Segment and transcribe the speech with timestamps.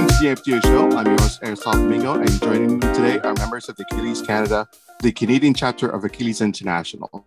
[0.00, 0.96] Welcome to the AmpuTO Show.
[0.96, 4.66] I'm your host, Aristotle Domingo, and joining me today are members of the Achilles Canada,
[5.02, 7.26] the Canadian chapter of Achilles International.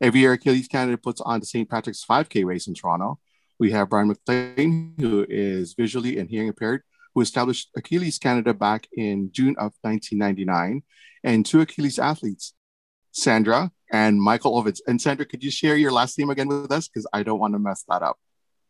[0.00, 1.68] Every year, Achilles Canada puts on the St.
[1.68, 3.18] Patrick's 5K race in Toronto.
[3.58, 6.82] We have Brian McLean, who is visually and hearing impaired,
[7.14, 10.82] who established Achilles Canada back in June of 1999,
[11.24, 12.54] and two Achilles athletes,
[13.12, 14.80] Sandra and Michael Ovitz.
[14.86, 16.88] And Sandra, could you share your last name again with us?
[16.88, 18.18] Because I don't want to mess that up.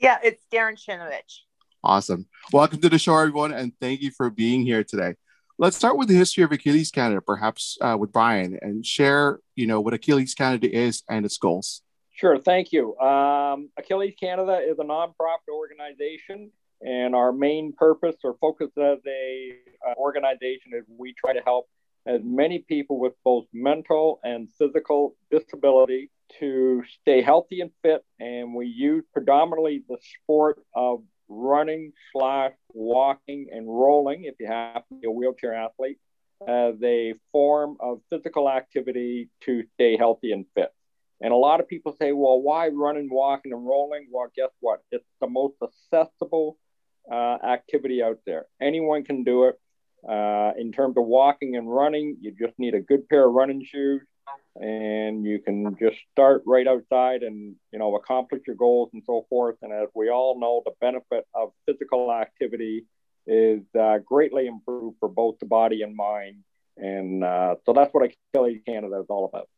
[0.00, 1.42] Yeah, it's Darren Chinovich.
[1.84, 2.26] Awesome.
[2.50, 5.16] Welcome to the show, everyone, and thank you for being here today.
[5.58, 9.66] Let's start with the history of Achilles Canada, perhaps uh, with Brian, and share, you
[9.66, 11.82] know, what Achilles Canada is and its goals.
[12.10, 12.96] Sure, thank you.
[12.96, 19.50] Um, Achilles Canada is a nonprofit organization, and our main purpose or focus as a
[19.86, 21.68] uh, organization is we try to help
[22.06, 26.10] as many people with both mental and physical disability
[26.40, 28.02] to stay healthy and fit.
[28.18, 34.86] And we use predominantly the sport of running slash walking and rolling, if you have
[34.88, 35.98] to be a wheelchair athlete,
[36.46, 40.70] as a form of physical activity to stay healthy and fit.
[41.20, 44.08] And a lot of people say, well, why running, walking, and rolling?
[44.10, 44.80] Well, guess what?
[44.90, 46.58] It's the most accessible
[47.10, 48.46] uh, activity out there.
[48.60, 49.58] Anyone can do it.
[50.06, 53.64] Uh, in terms of walking and running, you just need a good pair of running
[53.64, 54.02] shoes,
[54.56, 59.26] and you can just start right outside and you know accomplish your goals and so
[59.28, 59.56] forth.
[59.62, 62.86] And as we all know, the benefit of physical activity
[63.26, 66.44] is uh, greatly improved for both the body and mind.
[66.76, 69.48] And uh, so that's what Achilles Canada is all about.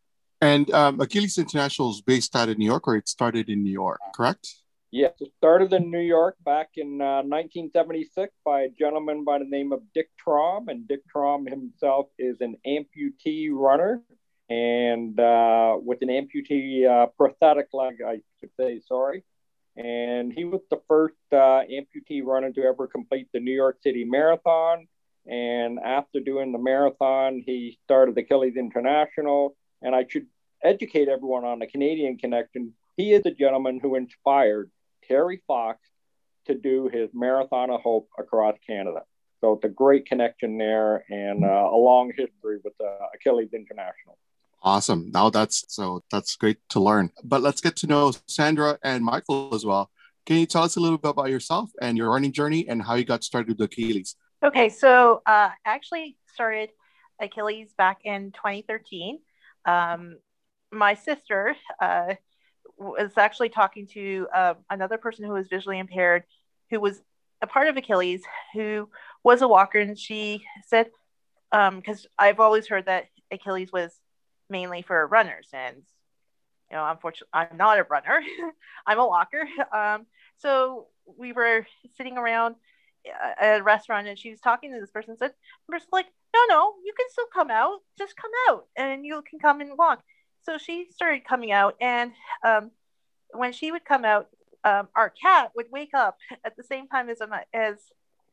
[0.41, 3.71] And um, Achilles International is based out of New York, or it started in New
[3.71, 4.55] York, correct?
[4.91, 9.45] Yes, it started in New York back in uh, 1976 by a gentleman by the
[9.45, 10.69] name of Dick Traum.
[10.69, 14.03] And Dick Traum himself is an amputee runner
[14.49, 19.25] and uh, with an amputee uh, prosthetic leg, I should say, sorry.
[19.77, 24.05] And he was the first uh, amputee runner to ever complete the New York City
[24.05, 24.87] Marathon.
[25.27, 29.57] And after doing the marathon, he started Achilles International.
[29.83, 30.27] And I should
[30.63, 32.73] educate everyone on the Canadian connection.
[32.97, 34.71] He is a gentleman who inspired
[35.07, 35.81] Terry Fox
[36.47, 39.03] to do his Marathon of Hope across Canada.
[39.41, 44.17] So it's a great connection there and uh, a long history with uh, Achilles International.
[44.67, 45.13] Awesome.
[45.15, 47.13] Now that's so that's great to learn.
[47.23, 49.93] But let's get to know Sandra and Michael as well.
[50.27, 52.97] Can you tell us a little bit about yourself and your running journey and how
[52.97, 54.17] you got started with Achilles?
[54.45, 56.71] Okay, so uh, I actually started
[57.21, 59.21] Achilles back in 2013.
[59.67, 60.17] Um,
[60.73, 62.15] my sister uh,
[62.77, 66.25] was actually talking to uh, another person who was visually impaired,
[66.71, 67.01] who was
[67.41, 68.89] a part of Achilles, who
[69.23, 70.91] was a walker, and she said,
[71.53, 73.97] because um, I've always heard that Achilles was
[74.49, 75.77] mainly for runners, and
[76.71, 78.21] you know, unfortunately, I'm not a runner.
[78.87, 79.45] I'm a walker.
[79.75, 80.07] Um,
[80.39, 80.87] so
[81.19, 82.57] we were sitting around
[83.41, 85.17] at a restaurant, and she was talking to this person.
[85.17, 85.33] Said,
[85.67, 87.81] "The person like, no, no, you can still come out.
[87.99, 90.03] Just come out, and you can come and walk."
[90.47, 92.13] so she started coming out, and
[92.45, 92.71] um,
[93.31, 94.29] when she would come out,
[94.65, 97.77] um, our cat would wake up at the same time as my as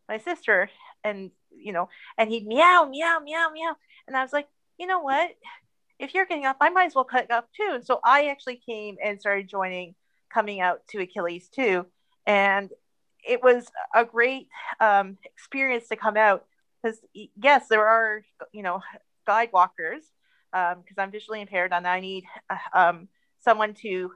[0.07, 0.69] my sister,
[1.03, 3.75] and you know, and he'd meow, meow, meow, meow,
[4.07, 4.47] and I was like,
[4.77, 5.31] you know what?
[5.99, 7.71] If you're getting up, I might as well cut up too.
[7.73, 9.95] And so I actually came and started joining,
[10.33, 11.85] coming out to Achilles too,
[12.25, 12.69] and
[13.25, 14.47] it was a great
[14.79, 16.45] um, experience to come out
[16.81, 18.81] because yes, there are you know
[19.25, 20.03] guide walkers
[20.51, 23.07] because um, I'm visually impaired and I need uh, um,
[23.39, 24.11] someone to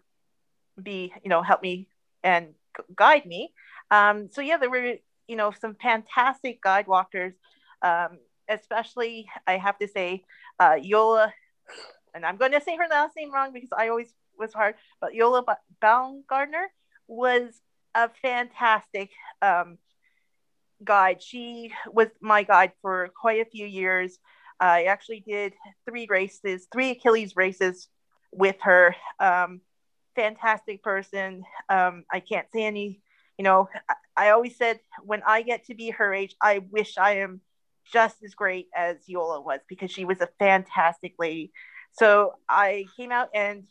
[0.82, 1.88] be, you know, help me
[2.24, 2.54] and
[2.96, 3.54] guide me.
[3.90, 4.96] Um, so yeah, there were,
[5.28, 7.34] you know, some fantastic guide walkers,
[7.82, 10.24] um, especially I have to say,
[10.60, 11.34] uh, Yola,
[12.14, 15.14] and I'm going to say her last name wrong because I always was hard, but
[15.14, 15.44] Yola
[15.82, 16.68] Baumgardner
[17.08, 17.62] was
[17.96, 19.12] a fantastic
[19.42, 19.78] um,
[20.84, 21.22] guide.
[21.22, 24.20] She was my guide for quite a few years.
[24.60, 25.54] I actually did
[25.88, 27.88] three races, three Achilles races
[28.32, 28.96] with her.
[29.20, 29.62] Um,
[30.16, 31.44] fantastic person.
[31.70, 33.02] Um, I can't say any,
[33.38, 36.98] you know, I, I, always said when I get to be her age, I wish
[36.98, 37.42] I am
[37.92, 41.52] just as great as Yola was because she was a fantastic lady.
[41.92, 43.64] So I came out and,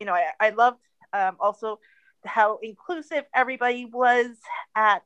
[0.00, 0.78] you know, I, I loved
[1.12, 1.80] um, also
[2.24, 4.28] how inclusive everybody was
[4.74, 5.02] at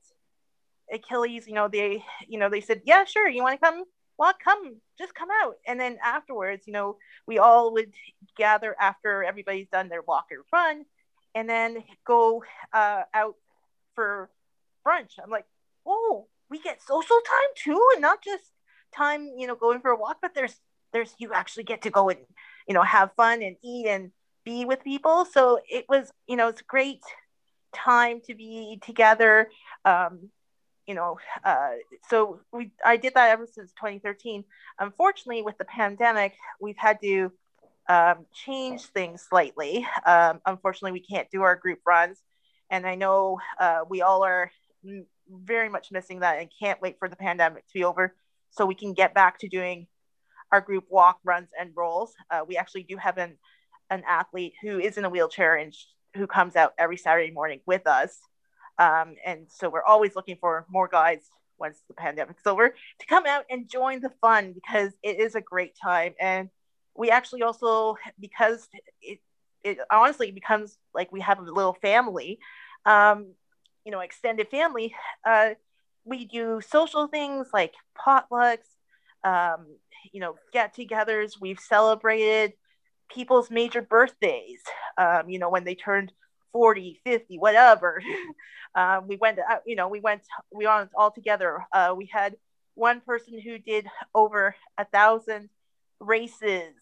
[0.92, 1.46] Achilles.
[1.46, 3.28] You know, they, you know, they said, yeah, sure.
[3.28, 3.84] You want to come
[4.18, 7.92] well come just come out and then afterwards you know we all would
[8.36, 10.84] gather after everybody's done their walk or run
[11.34, 12.42] and then go
[12.72, 13.36] uh, out
[13.94, 14.28] for
[14.86, 15.46] brunch i'm like
[15.86, 18.44] oh we get social time too and not just
[18.94, 20.60] time you know going for a walk but there's
[20.92, 22.20] there's you actually get to go and
[22.66, 24.10] you know have fun and eat and
[24.44, 27.02] be with people so it was you know it's a great
[27.74, 29.50] time to be together
[29.84, 30.30] um,
[30.88, 31.72] you know, uh,
[32.08, 34.42] so we I did that ever since 2013.
[34.80, 37.30] Unfortunately, with the pandemic, we've had to
[37.90, 39.86] um, change things slightly.
[40.06, 42.18] Um, unfortunately, we can't do our group runs,
[42.70, 44.50] and I know uh, we all are
[45.28, 48.14] very much missing that and can't wait for the pandemic to be over
[48.50, 49.86] so we can get back to doing
[50.50, 52.14] our group walk, runs, and rolls.
[52.30, 53.36] Uh, we actually do have an
[53.90, 55.84] an athlete who is in a wheelchair and sh-
[56.14, 58.18] who comes out every Saturday morning with us.
[58.78, 61.20] Um, and so we're always looking for more guys
[61.58, 65.40] once the pandemic's over to come out and join the fun because it is a
[65.40, 66.14] great time.
[66.20, 66.50] And
[66.94, 68.68] we actually also, because
[69.00, 69.20] it,
[69.64, 72.38] it honestly becomes like we have a little family,
[72.86, 73.32] um,
[73.84, 74.94] you know, extended family,
[75.26, 75.50] uh,
[76.08, 78.68] we do social things like potlucks,
[79.24, 79.66] um,
[80.12, 81.32] you know, get togethers.
[81.40, 82.54] We've celebrated
[83.12, 84.60] people's major birthdays,
[84.96, 86.12] um, you know, when they turned
[86.52, 88.02] 40 50 whatever.
[88.74, 91.66] Uh, we went uh, you know we went we went all together.
[91.72, 92.36] Uh, we had
[92.74, 95.50] one person who did over a thousand
[96.00, 96.74] races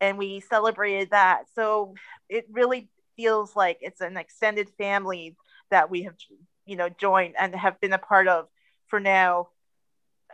[0.00, 1.44] and we celebrated that.
[1.54, 1.94] So
[2.28, 5.36] it really feels like it's an extended family
[5.70, 6.14] that we have
[6.66, 8.46] you know joined and have been a part of
[8.90, 9.48] for now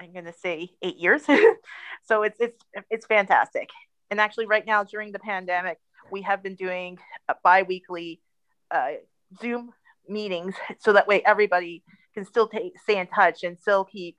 [0.01, 1.23] i'm going to say eight years
[2.05, 3.71] so it's it's it's fantastic
[4.11, 5.79] and actually right now during the pandemic
[6.11, 6.99] we have been doing
[7.43, 8.21] bi-weekly
[8.71, 8.93] uh,
[9.41, 9.73] Zoom
[10.09, 11.83] meetings so that way everybody
[12.15, 12.51] can still
[12.83, 14.17] stay in touch and still keep,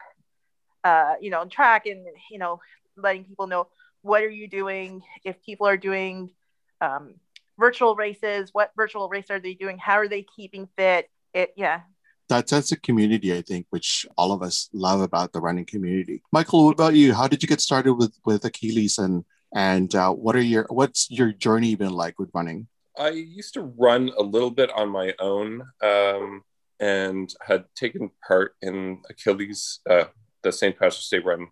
[0.84, 2.60] uh, you know, track and, you know,
[2.96, 3.68] letting people know
[4.02, 6.30] what are you doing if people are doing
[6.80, 7.16] um,
[7.58, 9.78] virtual races, what virtual race are they doing?
[9.78, 11.10] How are they keeping fit?
[11.34, 11.82] It, yeah.
[12.30, 16.22] That sense of community, I think, which all of us love about the running community.
[16.32, 17.14] Michael, what about you?
[17.14, 21.10] How did you get started with with Achilles, and and uh, what are your what's
[21.10, 22.68] your journey been like with running?
[22.98, 26.44] I used to run a little bit on my own um,
[26.80, 30.06] and had taken part in Achilles, uh,
[30.42, 30.78] the St.
[30.78, 31.48] Patrick's Day run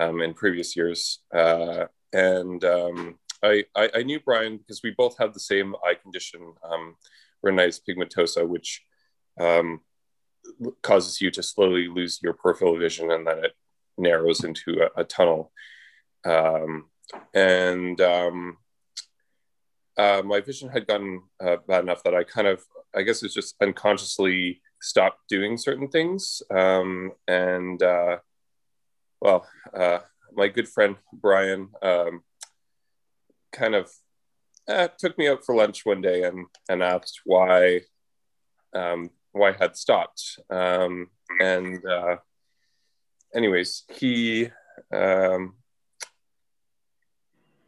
[0.00, 1.20] um, in previous years.
[1.34, 5.94] Uh, and um, I, I, I, knew Brian because we both have the same eye
[6.00, 6.96] condition, um,
[7.44, 8.82] retinitis pigmentosa, which
[9.38, 9.80] um,
[10.82, 13.52] causes you to slowly lose your peripheral vision and then it
[13.98, 15.52] narrows into a, a tunnel.
[16.24, 16.86] Um,
[17.34, 18.58] and um,
[19.96, 22.62] uh, my vision had gotten uh, bad enough that I kind of,
[22.94, 26.42] I guess it's just unconsciously stopped doing certain things.
[26.50, 28.18] Um, and uh,
[29.20, 29.98] well, uh,
[30.32, 32.22] my good friend Brian um,
[33.52, 33.90] kind of
[34.68, 37.82] uh, took me out for lunch one day and, and asked why
[38.74, 40.38] um, why had stopped.
[40.50, 41.08] Um,
[41.40, 42.16] and uh,
[43.34, 44.50] anyways, he
[44.92, 45.54] um,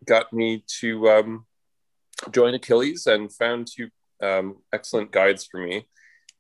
[0.05, 1.47] got me to um,
[2.31, 3.91] joined Achilles and found two
[4.23, 5.87] um, excellent guides for me.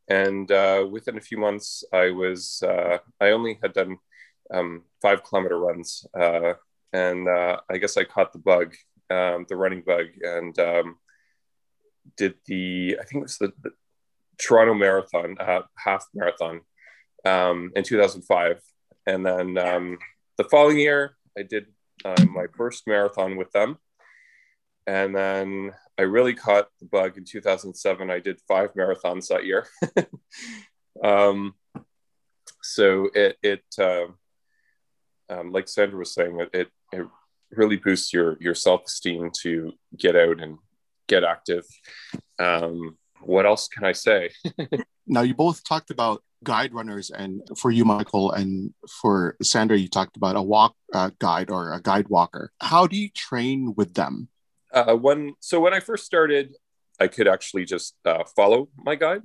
[0.08, 3.98] And uh, within a few months, I was uh, I only had done
[4.52, 6.54] um, five kilometer runs, uh,
[6.94, 8.75] and uh, I guess I caught the bug,
[9.10, 10.58] um, the running bug, and
[12.16, 13.70] did the I think it was the, the
[14.38, 16.61] Toronto Marathon, uh, half marathon,
[17.25, 18.61] um, in 2005,
[19.06, 19.99] and then um,
[20.37, 21.67] the following year I did
[22.05, 23.79] uh, my first marathon with them
[24.88, 28.11] and then I really caught the bug in 2007.
[28.11, 29.67] I did five marathons that year.
[31.04, 31.52] um,
[32.62, 34.07] so it, it uh,
[35.28, 37.07] um, like Sandra was saying, it, it, it
[37.50, 40.57] really boosts your, your self-esteem to get out and
[41.07, 41.66] get active.
[42.38, 44.30] Um, what else can I say?
[45.06, 48.72] now you both talked about guide runners and for you michael and
[49.02, 52.96] for sandra you talked about a walk uh, guide or a guide walker how do
[52.96, 54.28] you train with them
[54.72, 56.54] uh, when so when I first started,
[57.00, 59.22] I could actually just uh, follow my guide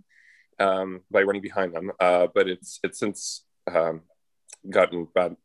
[0.60, 1.92] um, by running behind them.
[2.00, 4.02] Uh, but it's it's since um,
[4.70, 5.36] gotten bad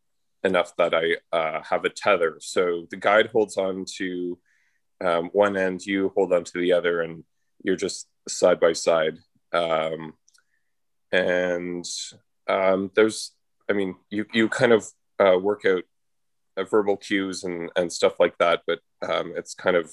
[0.45, 2.39] enough that I uh, have a tether.
[2.41, 4.39] So the guide holds on to
[5.05, 7.25] um, one end, you hold on to the other, and
[7.63, 9.19] you're just side by side.
[9.53, 10.15] Um,
[11.11, 11.85] and
[12.49, 13.33] um, there's,
[13.69, 14.87] I mean, you you kind of
[15.19, 15.85] uh, work out
[16.57, 19.91] uh, verbal cues and and stuff like that but um, it's kind of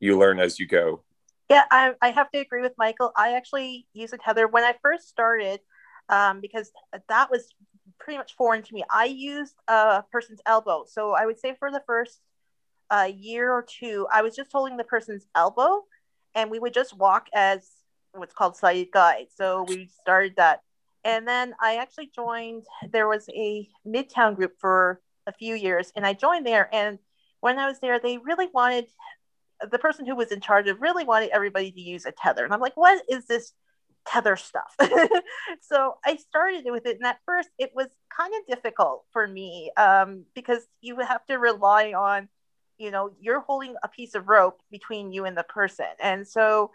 [0.00, 1.04] you learn as you go.
[1.48, 3.12] Yeah I, I have to agree with michael.
[3.16, 4.48] I actually use a tether.
[4.48, 5.60] When i first started
[6.08, 6.70] um, because
[7.08, 7.48] that was
[7.98, 10.84] pretty much foreign to me i used a person's elbow.
[10.86, 12.20] So i would say for the first
[12.90, 15.82] uh, year or two i was just holding the person's elbow
[16.34, 17.68] and we would just walk as
[18.12, 20.60] what's called sighted guide so we started that
[21.04, 26.06] and then i actually joined there was a midtown group for a few years and
[26.06, 26.68] I joined there.
[26.72, 26.98] And
[27.40, 28.86] when I was there, they really wanted
[29.70, 32.44] the person who was in charge of really wanted everybody to use a tether.
[32.44, 33.52] And I'm like, what is this
[34.04, 34.74] tether stuff.
[35.60, 37.86] so I started with it, and at first it was
[38.16, 42.28] kind of difficult for me um, because you have to rely on,
[42.82, 46.70] you know, you're holding a piece of rope between you and the person, and so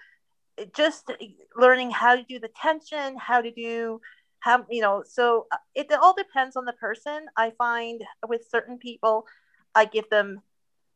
[0.74, 1.12] just
[1.56, 4.02] learning how to do the tension, how to do
[4.40, 7.26] how you know so uh, it all depends on the person.
[7.36, 9.26] I find with certain people
[9.78, 10.42] i give them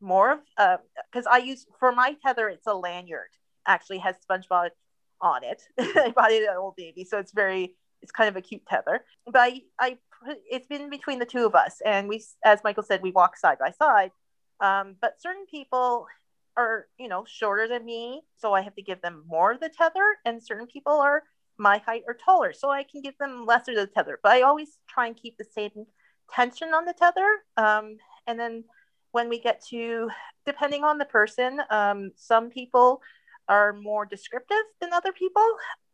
[0.01, 0.79] more of
[1.11, 3.29] because uh, i use for my tether it's a lanyard
[3.67, 4.69] actually has spongebob
[5.21, 8.41] on it i bought it at old navy so it's very it's kind of a
[8.41, 9.05] cute tether.
[9.25, 9.97] But i i
[10.49, 13.59] it's been between the two of us and we as michael said we walk side
[13.59, 14.11] by side
[14.61, 16.07] um, but certain people
[16.55, 19.69] are you know shorter than me so i have to give them more of the
[19.69, 21.23] tether and certain people are
[21.61, 24.19] my height or taller, so I can give them lesser the tether.
[24.21, 25.85] But I always try and keep the same
[26.33, 27.27] tension on the tether.
[27.55, 28.63] Um, and then
[29.11, 30.09] when we get to,
[30.45, 33.01] depending on the person, um, some people
[33.47, 35.45] are more descriptive than other people.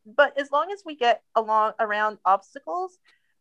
[0.05, 2.97] But as long as we get along around obstacles,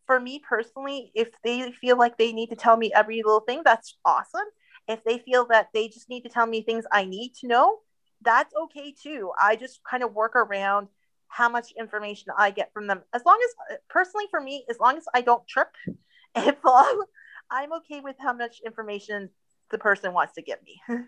[0.06, 3.62] for me personally, if they feel like they need to tell me every little thing,
[3.64, 4.46] that's awesome.
[4.88, 7.78] If they feel that they just need to tell me things I need to know,
[8.22, 9.32] that's okay too.
[9.40, 10.88] I just kind of work around
[11.28, 13.02] how much information I get from them.
[13.12, 15.68] As long as, personally, for me, as long as I don't trip
[16.34, 17.04] and fall,
[17.50, 19.30] I'm okay with how much information
[19.70, 20.80] the person wants to give me.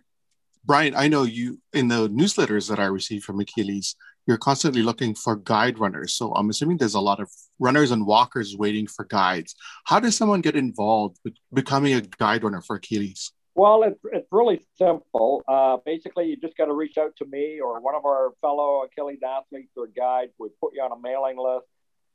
[0.64, 3.94] Brian, I know you in the newsletters that I receive from Achilles,
[4.26, 6.14] you're constantly looking for guide runners.
[6.14, 9.54] So I'm assuming there's a lot of runners and walkers waiting for guides.
[9.84, 13.32] How does someone get involved with becoming a guide runner for Achilles?
[13.58, 15.42] Well, it's, it's really simple.
[15.48, 18.84] Uh, basically, you just got to reach out to me or one of our fellow
[18.84, 20.30] Achilles athletes or guides.
[20.38, 21.66] We put you on a mailing list.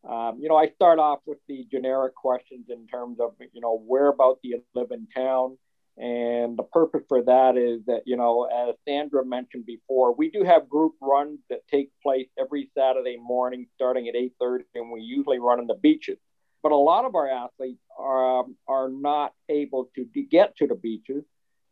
[0.09, 3.83] Um, you know, I start off with the generic questions in terms of, you know,
[3.85, 5.57] whereabout do you live in town?
[5.97, 10.45] And the purpose for that is that, you know, as Sandra mentioned before, we do
[10.45, 15.39] have group runs that take place every Saturday morning starting at 8.30, and we usually
[15.39, 16.19] run on the beaches.
[16.61, 20.75] But a lot of our athletes are, um, are not able to get to the
[20.75, 21.25] beaches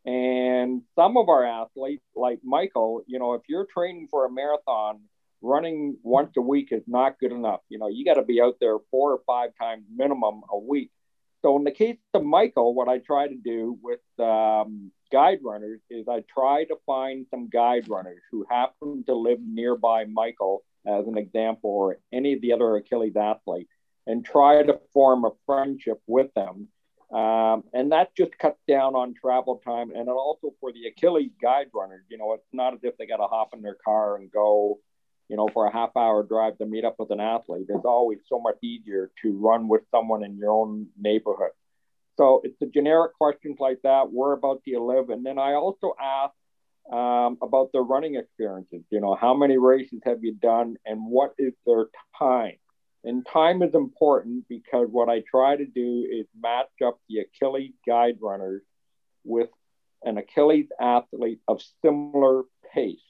[0.06, 5.02] and some of our athletes, like Michael, you know, if you're training for a marathon,
[5.42, 7.62] running once a week is not good enough.
[7.70, 10.92] You know, you got to be out there four or five times minimum a week.
[11.42, 15.82] So in the case of Michael, what I try to do with um, guide runners
[15.90, 21.08] is I try to find some guide runners who happen to live nearby Michael, as
[21.08, 23.72] an example, or any of the other Achilles athletes,
[24.06, 26.68] and try to form a friendship with them
[27.12, 29.92] um, and that just cuts down on travel time.
[29.94, 33.18] And also for the Achilles guide runners, you know, it's not as if they got
[33.18, 34.80] to hop in their car and go,
[35.28, 37.68] you know, for a half hour drive to meet up with an athlete.
[37.70, 41.52] It's always so much easier to run with someone in your own neighborhood.
[42.18, 44.12] So it's the generic questions like that.
[44.12, 45.10] Where about do you live?
[45.10, 46.34] And then I also ask
[46.92, 48.84] um, about their running experiences.
[48.90, 51.86] You know, how many races have you done and what is their
[52.18, 52.58] time?
[53.04, 57.74] And time is important because what I try to do is match up the Achilles
[57.88, 58.62] guide runners
[59.24, 59.50] with
[60.04, 62.44] an Achilles athlete of similar
[62.74, 63.02] pace.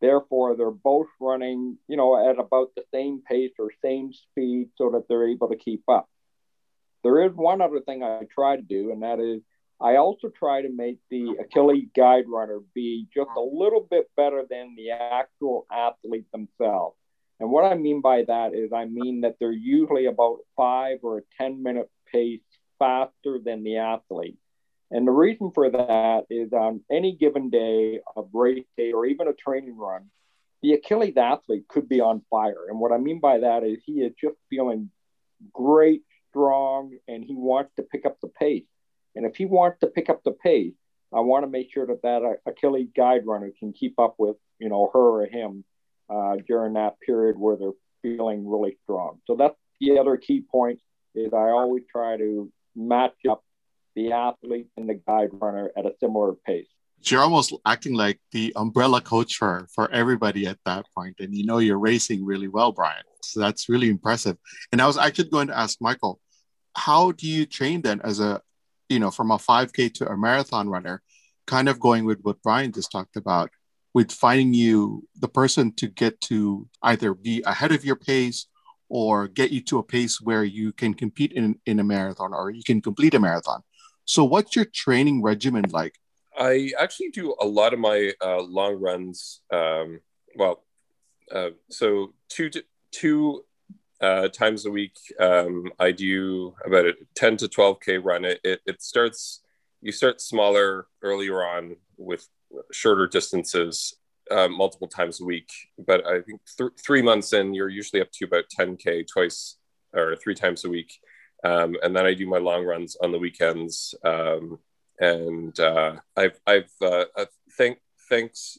[0.00, 4.90] Therefore, they're both running, you know, at about the same pace or same speed so
[4.90, 6.08] that they're able to keep up.
[7.02, 9.42] There is one other thing I try to do, and that is
[9.80, 14.44] I also try to make the Achilles guide runner be just a little bit better
[14.48, 16.96] than the actual athlete themselves.
[17.40, 21.18] And what I mean by that is I mean that they're usually about five or
[21.18, 22.40] a 10 minute pace
[22.78, 24.38] faster than the athlete.
[24.90, 29.28] And the reason for that is on any given day of race day or even
[29.28, 30.10] a training run,
[30.62, 32.66] the Achilles athlete could be on fire.
[32.68, 34.90] And what I mean by that is he is just feeling
[35.52, 38.64] great, strong, and he wants to pick up the pace.
[39.14, 40.74] And if he wants to pick up the pace,
[41.14, 44.68] I want to make sure that that Achilles guide runner can keep up with, you
[44.68, 45.64] know, her or him
[46.10, 47.70] uh, during that period where they're
[48.02, 49.18] feeling really strong.
[49.26, 50.80] So that's the other key point
[51.14, 53.42] is I always try to match up
[53.94, 56.66] the athlete and the guide runner at a similar pace.
[57.00, 61.16] So you're almost acting like the umbrella coach for, for everybody at that point.
[61.20, 63.04] And you know you're racing really well, Brian.
[63.22, 64.36] So that's really impressive.
[64.72, 66.20] And I was actually going to ask Michael,
[66.74, 68.40] how do you train then as a,
[68.88, 71.02] you know, from a 5K to a marathon runner,
[71.46, 73.50] kind of going with what Brian just talked about?
[73.98, 78.46] With finding you the person to get to either be ahead of your pace
[78.88, 82.48] or get you to a pace where you can compete in, in a marathon or
[82.48, 83.60] you can complete a marathon.
[84.04, 85.96] So, what's your training regimen like?
[86.38, 89.40] I actually do a lot of my uh, long runs.
[89.52, 89.98] Um,
[90.36, 90.62] well,
[91.34, 92.50] uh, so two
[92.92, 93.44] two
[94.00, 98.24] uh, times a week, um, I do about a 10 to 12k run.
[98.24, 99.42] It, it, it starts
[99.80, 102.28] you start smaller earlier on with
[102.72, 103.94] shorter distances
[104.30, 105.50] uh, multiple times a week.
[105.78, 109.56] But I think th- three months in, you're usually up to about 10k twice
[109.94, 110.92] or three times a week.
[111.44, 113.94] Um, and then I do my long runs on the weekends.
[114.04, 114.58] Um,
[115.00, 117.04] and uh, I've I've uh,
[117.56, 117.78] thank
[118.08, 118.58] thanks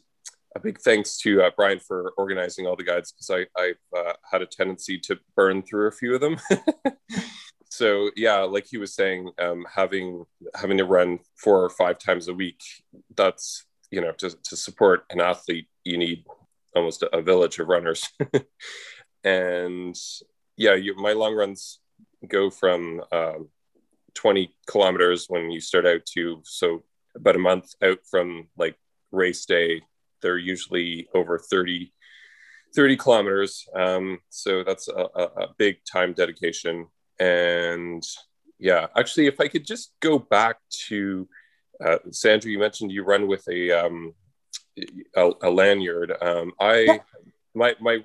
[0.55, 4.13] a big thanks to uh, Brian for organizing all the guides because I I've uh,
[4.29, 6.37] had a tendency to burn through a few of them.
[7.69, 12.27] so yeah, like he was saying, um, having having to run four or five times
[12.27, 12.61] a week,
[13.15, 16.25] that's you know to to support an athlete, you need
[16.75, 18.07] almost a, a village of runners.
[19.23, 19.95] and
[20.57, 21.79] yeah, you, my long runs
[22.27, 23.49] go from um,
[24.15, 26.83] 20 kilometers when you start out to so
[27.15, 28.75] about a month out from like
[29.11, 29.81] race day
[30.21, 31.93] they're usually over 30
[32.75, 36.87] 30 kilometers um, so that's a, a, big time dedication
[37.19, 38.03] and
[38.59, 41.27] yeah actually if i could just go back to
[41.85, 44.13] uh, sandra you mentioned you run with a um,
[45.15, 46.13] a, a, lanyard.
[46.21, 46.97] Um, i yeah.
[47.53, 48.03] my my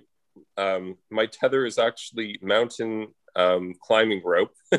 [0.56, 4.54] um, my tether is actually mountain um, climbing rope.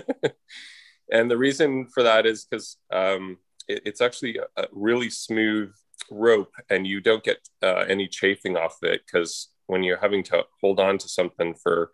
[1.12, 3.38] And the reason for that is because um,
[3.68, 5.72] it, it's actually a, really smooth
[6.12, 10.24] rope and you don't get uh, any chafing off of it because when you're having
[10.24, 11.92] to hold on to something for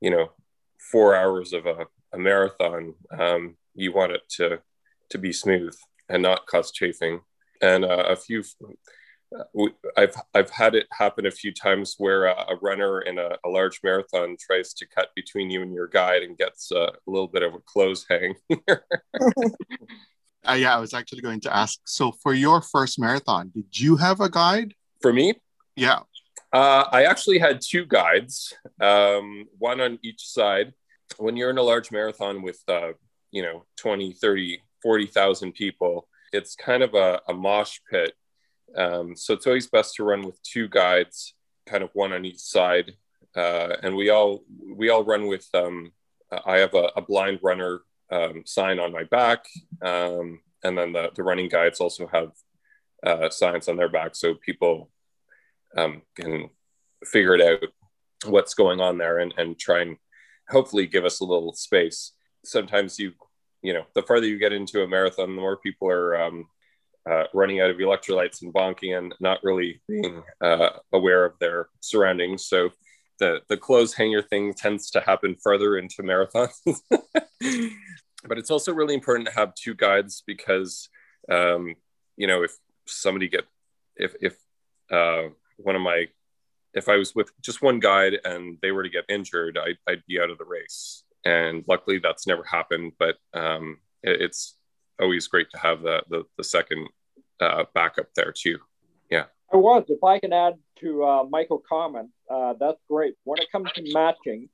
[0.00, 0.30] you know
[0.92, 4.60] four hours of a, a marathon um, you want it to
[5.08, 5.74] to be smooth
[6.10, 7.20] and not cause chafing
[7.62, 8.42] and uh, a few
[9.96, 13.48] I've I've had it happen a few times where a, a runner in a, a,
[13.48, 17.44] large marathon tries to cut between you and your guide and gets a, little bit
[17.44, 18.34] of a clothes hang.
[18.68, 21.78] uh, yeah, I was actually going to ask.
[21.84, 24.74] So, for your first marathon, did you have a guide?
[25.00, 25.34] For me?
[25.76, 26.00] Yeah.
[26.52, 30.72] Uh, I actually had two guides, um, one on each side.
[31.18, 32.92] When you're in a large marathon with, uh,
[33.30, 38.14] you know, 20, 30, 40,000 people, it's kind of a, a mosh pit
[38.76, 41.34] um, so it's always best to run with two guides,
[41.66, 42.92] kind of one on each side.
[43.36, 44.42] Uh, and we all
[44.76, 45.46] we all run with.
[45.54, 45.92] Um,
[46.46, 49.44] I have a, a blind runner um, sign on my back,
[49.82, 52.30] um, and then the, the running guides also have
[53.04, 54.90] uh, signs on their back, so people
[55.76, 56.50] um, can
[57.04, 57.68] figure it out
[58.26, 59.96] what's going on there and, and try and
[60.48, 62.12] hopefully give us a little space.
[62.44, 63.12] Sometimes you
[63.62, 66.46] you know the farther you get into a marathon, the more people are um,
[67.08, 71.68] uh, running out of electrolytes and bonking and not really being uh, aware of their
[71.80, 72.46] surroundings.
[72.46, 72.70] So
[73.18, 76.80] the the clothes hanger thing tends to happen further into marathons.
[78.24, 80.88] but it's also really important to have two guides because
[81.30, 81.74] um,
[82.16, 83.44] you know if somebody get
[83.96, 84.36] if if
[84.90, 86.06] uh, one of my
[86.74, 90.06] if I was with just one guide and they were to get injured, I'd, I'd
[90.06, 91.02] be out of the race.
[91.24, 92.92] And luckily, that's never happened.
[92.98, 94.56] But um, it, it's
[95.00, 96.88] always great to have the the, the second
[97.40, 98.58] uh, backup there too.
[99.10, 99.24] Yeah.
[99.52, 99.84] I was.
[99.88, 103.14] If I can add to uh, Michael comment, uh, that's great.
[103.24, 104.48] When it comes to matching,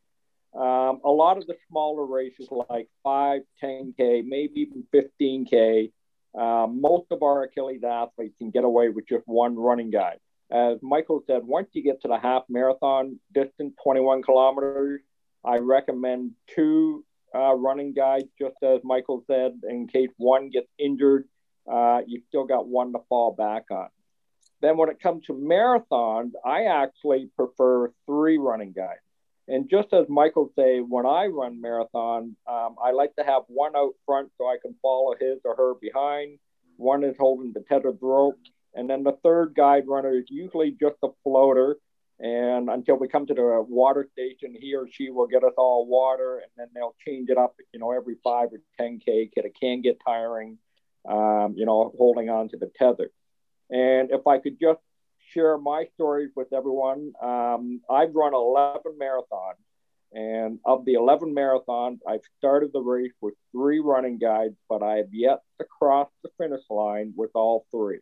[0.54, 5.92] um, a lot of the smaller races like 5, 10K, maybe even 15K,
[6.38, 10.18] uh, most of our Achilles athletes can get away with just one running guide.
[10.50, 15.00] As Michael said, once you get to the half marathon distance, 21 kilometers,
[15.46, 17.04] I recommend two
[17.34, 21.28] uh, running guides, just as Michael said, in case one gets injured,
[21.70, 23.88] uh, you still got one to fall back on.
[24.60, 29.00] Then when it comes to marathons, I actually prefer three running guides.
[29.48, 33.76] And just as Michael say, when I run marathon, um, I like to have one
[33.76, 36.38] out front so I can follow his or her behind.
[36.76, 38.38] One is holding the tethered rope,
[38.74, 41.76] and then the third guide runner is usually just a floater
[42.18, 45.86] and until we come to the water station, he or she will get us all
[45.86, 49.30] water, and then they'll change it up, you know, every five or 10K.
[49.36, 50.58] It can get tiring,
[51.06, 53.10] um, you know, holding on to the tether.
[53.70, 54.80] And if I could just
[55.32, 59.60] share my stories with everyone, um, I've run 11 marathons.
[60.12, 64.96] And of the 11 marathons, I've started the race with three running guides, but I
[64.96, 67.98] have yet to cross the finish line with all three.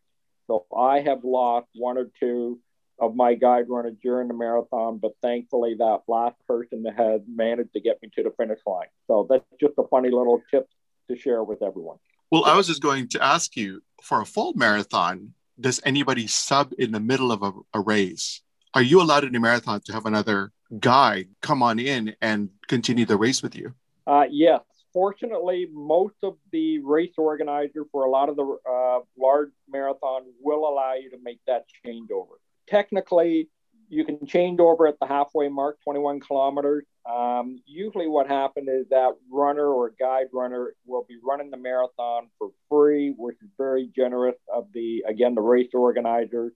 [0.46, 2.60] So I have lost one or two
[2.98, 7.80] of my guide runner during the marathon, but thankfully that last person had managed to
[7.80, 8.86] get me to the finish line.
[9.06, 10.68] So that's just a funny little tip
[11.10, 11.98] to share with everyone.
[12.30, 16.72] Well, I was just going to ask you for a full marathon, does anybody sub
[16.78, 18.42] in the middle of a, a race?
[18.74, 23.06] Are you allowed in a marathon to have another guide come on in and continue
[23.06, 23.74] the race with you?
[24.06, 24.60] Uh, yes.
[24.92, 30.68] Fortunately, most of the race organizer for a lot of the uh, large marathons will
[30.68, 33.48] allow you to make that changeover technically,
[33.88, 36.84] you can change over at the halfway mark, 21 kilometers.
[37.08, 42.28] Um, usually, what happens is that runner or guide runner will be running the marathon
[42.38, 46.52] for free, which is very generous of the again the race organizers.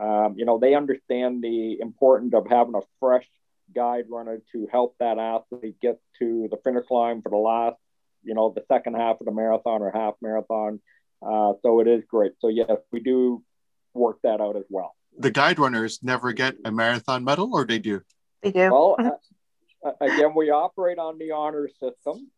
[0.00, 3.28] Um, you know, they understand the importance of having a fresh
[3.74, 7.76] guide runner to help that athlete get to the finish line for the last,
[8.24, 10.80] you know, the second half of the marathon or half marathon.
[11.22, 12.32] Uh, so it is great.
[12.40, 13.42] So yes, we do
[13.94, 14.94] work that out as well.
[15.18, 18.02] The guide runners never get a marathon medal, or they do?
[18.42, 18.70] They do.
[18.70, 18.96] Well,
[19.84, 22.30] uh, again, we operate on the honor system.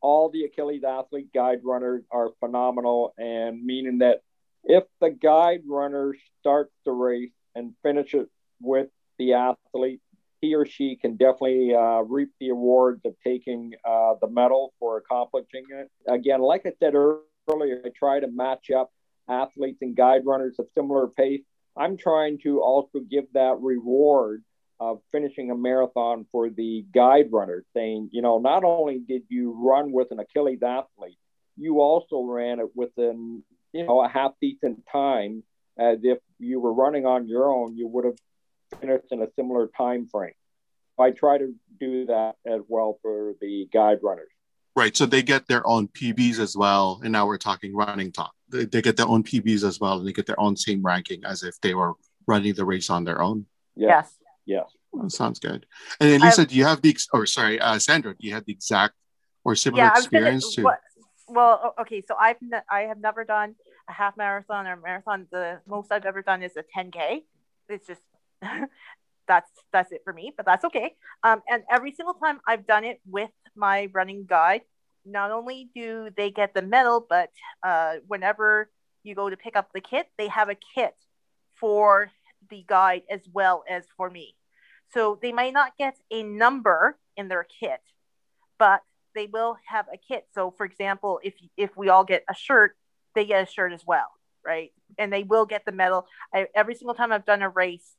[0.00, 4.20] All the Achilles athlete guide runners are phenomenal, and meaning that
[4.64, 8.28] if the guide runner starts the race and finishes
[8.60, 8.88] with
[9.18, 10.00] the athlete,
[10.40, 14.98] he or she can definitely uh, reap the awards of taking uh, the medal for
[14.98, 15.90] accomplishing it.
[16.06, 18.90] Again, like I said earlier, I try to match up
[19.28, 21.42] athletes and guide runners of similar pace.
[21.78, 24.42] I'm trying to also give that reward
[24.80, 29.52] of finishing a marathon for the guide runner, saying, you know, not only did you
[29.52, 31.18] run with an Achilles athlete,
[31.56, 35.42] you also ran it within, you know, a half decent time
[35.78, 38.18] as if you were running on your own, you would have
[38.80, 40.32] finished in a similar time frame.
[40.98, 44.30] I try to do that as well for the guide runners.
[44.78, 44.96] Right.
[44.96, 47.00] So they get their own PBs as well.
[47.02, 48.32] And now we're talking running talk.
[48.48, 51.24] They, they get their own PBs as well, and they get their own same ranking
[51.24, 51.94] as if they were
[52.28, 53.46] running the race on their own.
[53.74, 54.14] Yes.
[54.46, 54.70] Yes.
[54.92, 55.66] That sounds good.
[56.00, 58.52] And then Lisa, do you have the, or sorry, uh, Sandra, do you have the
[58.52, 58.94] exact
[59.44, 61.34] or similar yeah, experience gonna, too?
[61.34, 62.04] Well, okay.
[62.06, 63.56] So I've, ne- I have never done
[63.88, 65.26] a half marathon or marathon.
[65.32, 67.24] The most I've ever done is a 10K.
[67.68, 68.00] It's just,
[69.26, 70.94] that's, that's it for me, but that's okay.
[71.24, 74.62] Um, and every single time I've done it with my running guide,
[75.04, 77.30] not only do they get the medal, but
[77.62, 78.70] uh, whenever
[79.02, 80.94] you go to pick up the kit, they have a kit
[81.54, 82.10] for
[82.50, 84.34] the guide as well as for me.
[84.94, 87.80] So they might not get a number in their kit,
[88.58, 88.82] but
[89.14, 90.26] they will have a kit.
[90.34, 92.76] So for example, if if we all get a shirt,
[93.14, 94.08] they get a shirt as well,
[94.44, 94.72] right?
[94.96, 96.06] And they will get the medal.
[96.32, 97.96] I, every single time I've done a race,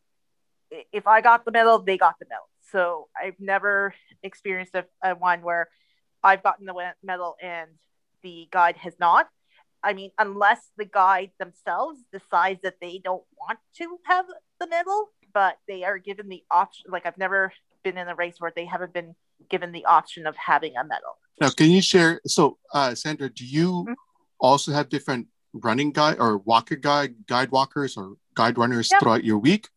[0.91, 2.48] if I got the medal, they got the medal.
[2.71, 5.69] So I've never experienced a, a one where
[6.23, 7.69] I've gotten the medal and
[8.23, 9.27] the guide has not.
[9.84, 14.25] I mean, unless the guide themselves decides that they don't want to have
[14.60, 16.91] the medal, but they are given the option.
[16.91, 17.53] Like I've never
[17.84, 19.15] been in a race where they haven't been
[19.49, 21.17] given the option of having a medal.
[21.39, 22.19] Now, can you share?
[22.27, 23.93] So, uh, Sandra, do you mm-hmm.
[24.39, 28.99] also have different running guide or walker guide, guide walkers or guide runners yeah.
[28.99, 29.69] throughout your week,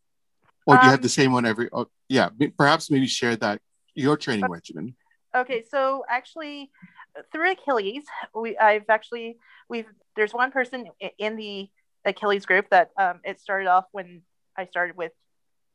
[0.65, 1.69] or do you um, have the same one every?
[1.71, 3.61] Oh, yeah, perhaps maybe share that
[3.95, 4.51] your training okay.
[4.51, 4.95] regimen.
[5.35, 6.69] Okay, so actually,
[7.31, 8.03] through Achilles,
[8.35, 9.37] we I've actually
[9.69, 10.85] we've there's one person
[11.17, 11.69] in the
[12.05, 14.21] Achilles group that um, it started off when
[14.57, 15.11] I started with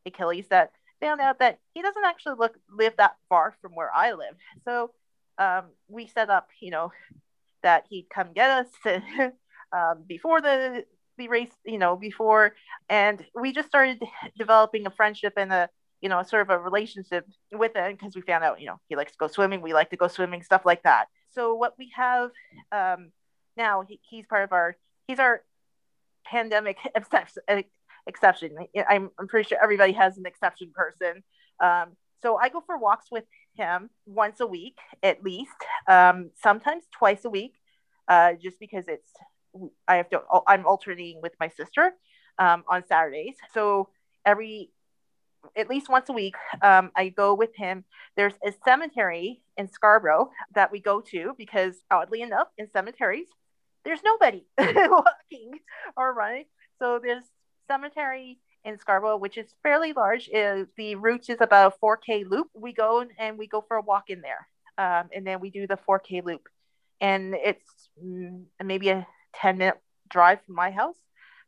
[0.07, 4.13] Achilles that found out that he doesn't actually look live that far from where I
[4.13, 4.35] live.
[4.65, 4.91] So
[5.39, 6.93] um, we set up, you know,
[7.63, 8.67] that he'd come get us
[9.73, 10.85] um, before the
[11.17, 12.55] the race, you know, before,
[12.89, 14.01] and we just started
[14.39, 15.69] developing a friendship and a
[16.01, 18.97] you know sort of a relationship with it because we found out you know he
[18.97, 21.07] likes to go swimming, we like to go swimming, stuff like that.
[21.31, 22.31] So what we have
[22.73, 23.13] um,
[23.59, 25.43] now, he, he's part of our he's our
[26.25, 26.79] pandemic
[28.07, 28.57] exception.
[28.89, 31.23] I'm, I'm pretty sure everybody has an exception person.
[31.61, 35.53] Um, so I go for walks with him once a week at least,
[35.89, 37.55] um, sometimes twice a week,
[38.07, 39.13] uh, just because it's
[39.87, 41.93] I have to I'm alternating with my sister
[42.39, 43.37] um, on Saturdays.
[43.53, 43.89] So
[44.25, 44.71] every
[45.57, 47.85] at least once a week, um, I go with him.
[48.17, 53.29] There's a cemetery in Scarborough that we go to because, oddly enough, in cemeteries,
[53.85, 55.61] there's nobody walking
[55.97, 56.45] or running.
[56.79, 57.25] So there's
[57.69, 60.29] cemetery in Scarborough, which is fairly large.
[60.29, 62.49] Uh, the route is about a 4K loop.
[62.55, 65.67] We go and we go for a walk in there, um, and then we do
[65.67, 66.49] the 4K loop,
[67.01, 69.07] and it's mm, maybe a
[69.37, 70.97] 10 minute drive from my house.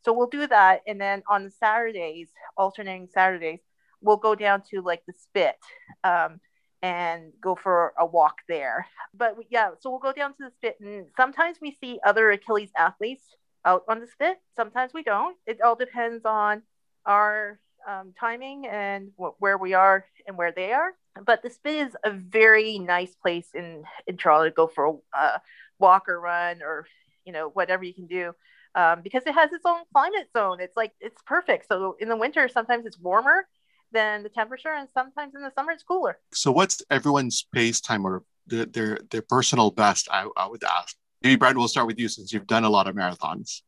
[0.03, 3.61] So we'll do that, and then on Saturdays, alternating Saturdays,
[4.01, 5.57] we'll go down to like the Spit.
[6.05, 6.41] Um,
[6.83, 8.87] and go for a walk there.
[9.15, 12.71] But yeah, so we'll go down to the spit, and sometimes we see other Achilles
[12.77, 13.23] athletes
[13.65, 14.39] out on the spit.
[14.57, 15.37] Sometimes we don't.
[15.47, 16.63] It all depends on
[17.05, 20.93] our um, timing and wh- where we are and where they are.
[21.25, 25.19] But the spit is a very nice place in in Toronto to go for a
[25.19, 25.39] uh,
[25.79, 26.87] walk or run or
[27.25, 28.33] you know whatever you can do.
[28.75, 30.61] Um, because it has its own climate zone.
[30.61, 31.67] It's like it's perfect.
[31.69, 33.47] So in the winter, sometimes it's warmer
[33.93, 36.19] than the temperature, and sometimes in the summer it's cooler.
[36.33, 40.09] So what's everyone's pace time or their their, their personal best?
[40.11, 40.97] I, I would ask.
[41.23, 43.63] Maybe Brad, we'll start with you since you've done a lot of marathons.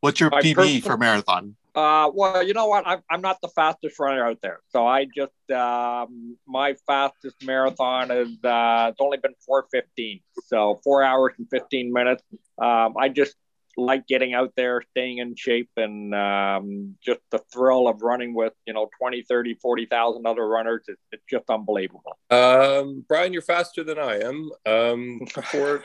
[0.00, 1.56] What's your My PB personal, for marathon?
[1.74, 2.86] Uh, well, you know what?
[2.86, 4.60] I'm, I'm not the fastest runner out there.
[4.70, 10.20] So I just, um, my fastest marathon is, uh, it's only been 415.
[10.46, 12.22] So four hours and 15 minutes.
[12.60, 13.36] Um, I just
[13.78, 18.52] like getting out there, staying in shape, and um, just the thrill of running with,
[18.66, 20.84] you know, 20, 30, 40,000 other runners.
[20.88, 22.18] It's, it's just unbelievable.
[22.30, 24.50] Um, Brian, you're faster than I am.
[24.66, 25.82] Um, for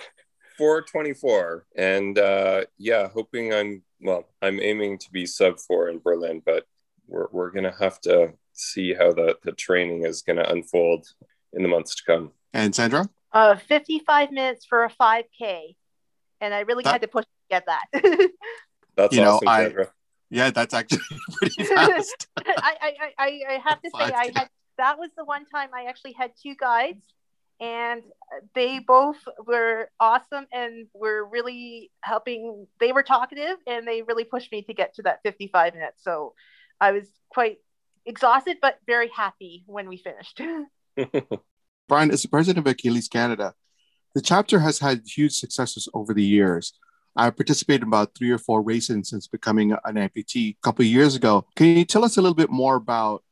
[0.57, 1.65] 424.
[1.75, 6.65] And uh, yeah, hoping I'm, well, I'm aiming to be sub four in Berlin, but
[7.07, 11.07] we're, we're going to have to see how the, the training is going to unfold
[11.53, 12.31] in the months to come.
[12.53, 13.07] And Sandra?
[13.31, 15.75] Uh, 55 minutes for a 5K.
[16.41, 17.85] And I really that, had to push to get that.
[18.95, 19.91] that's you awesome, know, I, Sandra.
[20.29, 21.01] Yeah, that's actually
[21.33, 22.27] pretty fast.
[22.37, 25.85] I, I, I, I have to say, I had that was the one time I
[25.85, 27.03] actually had two guides
[27.59, 28.01] and
[28.55, 34.51] they both were awesome and were really helping they were talkative and they really pushed
[34.51, 36.33] me to get to that 55 minutes so
[36.81, 37.57] i was quite
[38.05, 40.41] exhausted but very happy when we finished
[41.87, 43.53] brian as the president of achilles canada
[44.15, 46.73] the chapter has had huge successes over the years
[47.15, 50.87] I participated in about three or four races since becoming an amputee a couple of
[50.87, 51.45] years ago.
[51.55, 53.23] Can you tell us a little bit more about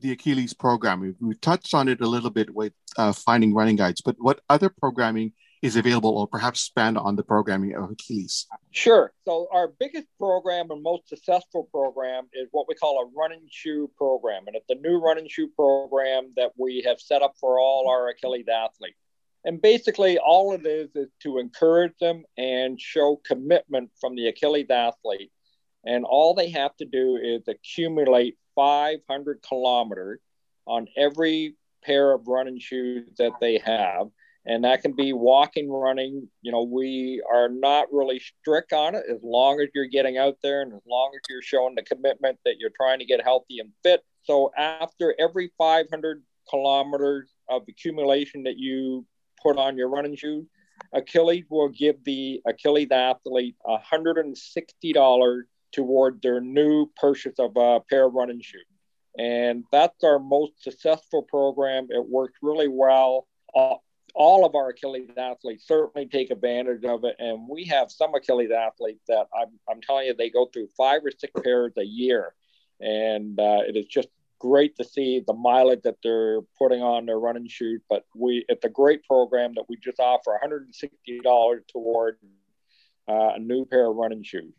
[0.00, 1.00] the Achilles program?
[1.00, 4.40] We, we touched on it a little bit with uh, finding running guides, but what
[4.48, 8.46] other programming is available or perhaps expand on the programming of Achilles?
[8.70, 9.12] Sure.
[9.26, 13.90] So our biggest program and most successful program is what we call a running shoe
[13.96, 14.44] program.
[14.46, 18.08] And it's a new running shoe program that we have set up for all our
[18.08, 18.96] Achilles athletes.
[19.44, 24.70] And basically all it is is to encourage them and show commitment from the Achilles
[24.70, 25.32] athlete.
[25.84, 30.20] And all they have to do is accumulate 500 kilometers
[30.66, 34.08] on every pair of running shoes that they have.
[34.46, 36.28] And that can be walking, running.
[36.42, 40.36] You know, we are not really strict on it as long as you're getting out
[40.42, 43.58] there and as long as you're showing the commitment that you're trying to get healthy
[43.60, 44.02] and fit.
[44.22, 49.06] So after every 500 kilometers of accumulation that you
[49.42, 50.46] put on your running shoes,
[50.92, 58.14] Achilles will give the Achilles athlete $160 toward their new purchase of a pair of
[58.14, 58.64] running shoes.
[59.18, 61.88] And that's our most successful program.
[61.90, 63.26] It works really well.
[63.54, 63.74] Uh,
[64.14, 67.16] all of our Achilles athletes certainly take advantage of it.
[67.18, 71.02] And we have some Achilles athletes that I'm, I'm telling you, they go through five
[71.04, 72.34] or six pairs a year.
[72.80, 74.08] And uh, it is just
[74.40, 77.80] great to see the mileage that they're putting on their running shoes.
[77.88, 82.16] But we, it's a great program that we just offer $160 toward
[83.08, 84.52] uh, a new pair of running shoes.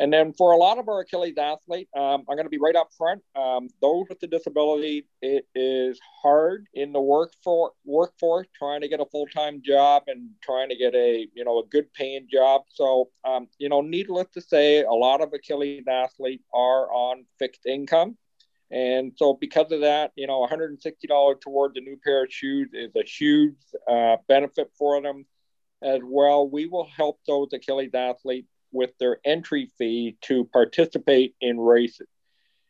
[0.00, 2.76] And then for a lot of our Achilles athletes, um, I'm going to be right
[2.76, 3.20] up front.
[3.34, 8.88] Um, those with the disability, it is hard in the work for, workforce trying to
[8.88, 12.28] get a full time job and trying to get a you know a good paying
[12.32, 12.62] job.
[12.68, 17.66] So um, you know, needless to say, a lot of Achilles athletes are on fixed
[17.66, 18.16] income.
[18.70, 22.90] And so, because of that, you know, $160 towards a new pair of shoes is
[22.96, 23.56] a huge
[23.90, 25.24] uh, benefit for them
[25.82, 26.48] as well.
[26.48, 32.08] We will help those Achilles athletes with their entry fee to participate in races.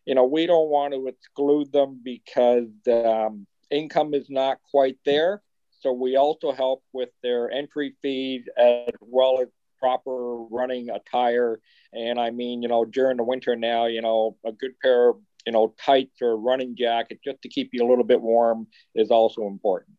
[0.06, 5.42] You know, we don't want to exclude them because um, income is not quite there.
[5.80, 11.60] So we also help with their entry fees as well as proper running attire.
[11.92, 15.16] And I mean, you know, during the winter now, you know, a good pair of,
[15.48, 19.10] you know, tights or running jacket just to keep you a little bit warm is
[19.10, 19.96] also important.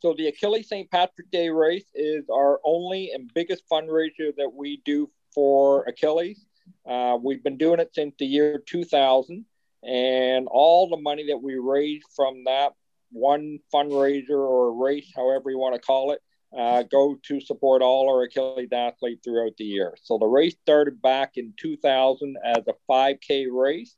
[0.00, 0.90] So the Achilles St.
[0.90, 6.44] Patrick Day race is our only and biggest fundraiser that we do for Achilles.
[6.84, 9.44] Uh, we've been doing it since the year 2000,
[9.84, 12.72] and all the money that we raise from that
[13.12, 16.20] one fundraiser or race, however you want to call it,
[16.58, 19.94] uh, go to support all our Achilles athletes throughout the year.
[20.02, 23.94] So the race started back in 2000 as a 5K race.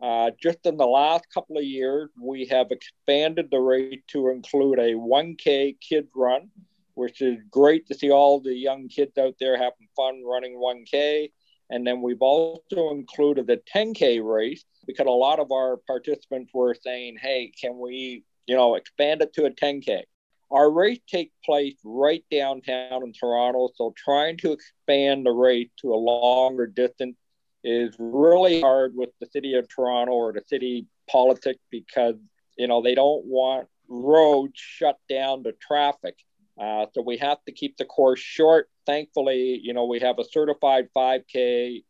[0.00, 4.78] Uh, just in the last couple of years, we have expanded the race to include
[4.78, 6.50] a 1K kids run,
[6.94, 11.30] which is great to see all the young kids out there having fun running 1K.
[11.70, 16.74] And then we've also included the 10K race because a lot of our participants were
[16.74, 20.02] saying, hey, can we, you know, expand it to a 10K?
[20.50, 23.68] Our race takes place right downtown in Toronto.
[23.74, 27.16] So trying to expand the race to a longer distance
[27.64, 32.14] is really hard with the city of Toronto or the city politics because,
[32.56, 36.16] you know, they don't want roads shut down to traffic.
[36.60, 38.68] Uh, so we have to keep the course short.
[38.86, 41.84] Thankfully, you know, we have a certified 5K,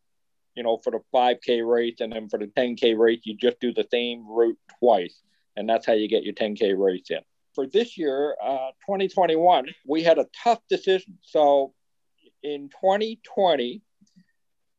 [0.55, 1.97] you know, for the 5K race.
[2.01, 5.21] And then for the 10K race, you just do the same route twice.
[5.57, 7.21] And that's how you get your 10K race in.
[7.55, 11.19] For this year, uh, 2021, we had a tough decision.
[11.23, 11.73] So
[12.43, 13.83] in 2020,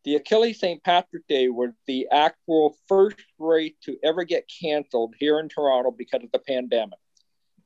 [0.05, 0.83] the Achilles St.
[0.83, 6.23] Patrick Day was the actual first race to ever get canceled here in Toronto because
[6.23, 6.99] of the pandemic.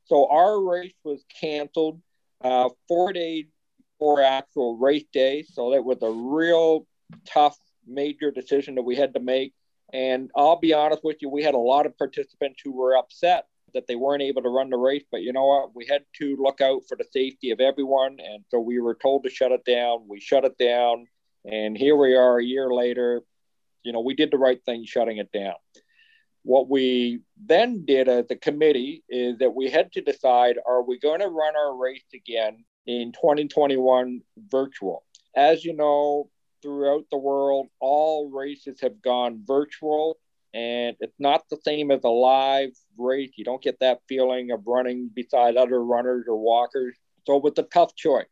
[0.06, 2.02] So our race was canceled
[2.44, 3.46] uh, four days
[3.78, 5.44] before actual race day.
[5.44, 6.88] So that was a real
[7.26, 9.54] tough, major decision that we had to make.
[9.94, 13.46] And I'll be honest with you, we had a lot of participants who were upset
[13.74, 15.04] that they weren't able to run the race.
[15.12, 15.76] But you know what?
[15.76, 18.18] We had to look out for the safety of everyone.
[18.20, 20.06] And so we were told to shut it down.
[20.08, 21.08] We shut it down.
[21.46, 23.22] And here we are a year later.
[23.84, 25.56] You know, we did the right thing shutting it down.
[26.44, 31.00] What we then did as a committee is that we had to decide are we
[31.00, 35.04] going to run our race again in 2021 virtual?
[35.36, 36.30] As you know,
[36.62, 40.18] throughout the world, all races have gone virtual,
[40.54, 43.32] and it's not the same as a live race.
[43.36, 46.96] You don't get that feeling of running beside other runners or walkers.
[47.26, 48.28] So it was a tough choice.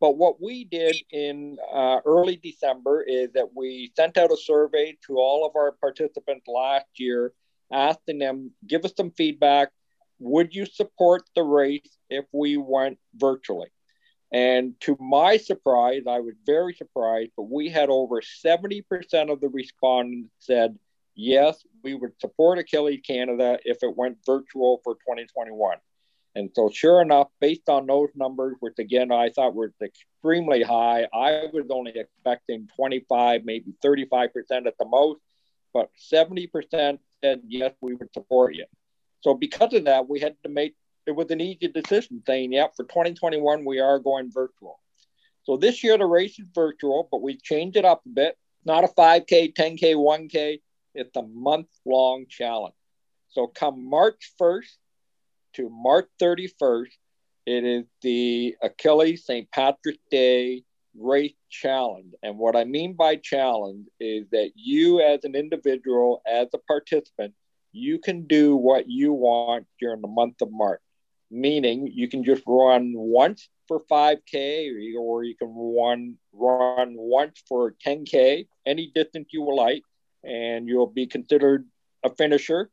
[0.00, 4.96] But what we did in uh, early December is that we sent out a survey
[5.06, 7.32] to all of our participants last year,
[7.72, 9.70] asking them, give us some feedback.
[10.20, 13.68] Would you support the race if we went virtually?
[14.32, 18.82] And to my surprise, I was very surprised, but we had over 70%
[19.32, 20.78] of the respondents said,
[21.14, 25.78] yes, we would support Achilles Canada if it went virtual for 2021.
[26.38, 31.08] And so, sure enough, based on those numbers, which again I thought were extremely high,
[31.12, 34.28] I was only expecting 25, maybe 35%
[34.66, 35.20] at the most,
[35.74, 38.66] but 70% said, yes, we would support you.
[39.22, 42.76] So, because of that, we had to make it was an easy decision saying, yep,
[42.76, 44.78] for 2021, we are going virtual.
[45.42, 48.38] So, this year the race is virtual, but we changed it up a bit.
[48.64, 50.60] Not a 5K, 10K, 1K,
[50.94, 52.76] it's a month long challenge.
[53.30, 54.76] So, come March 1st,
[55.54, 56.90] to March 31st.
[57.46, 59.50] It is the Achilles St.
[59.50, 60.64] Patrick's Day
[60.96, 62.14] Race Challenge.
[62.22, 67.34] And what I mean by challenge is that you, as an individual, as a participant,
[67.72, 70.80] you can do what you want during the month of March.
[71.30, 77.74] Meaning, you can just run once for 5K, or you can run run once for
[77.86, 79.82] 10K, any distance you will like,
[80.24, 81.66] and you'll be considered
[82.04, 82.70] a finisher.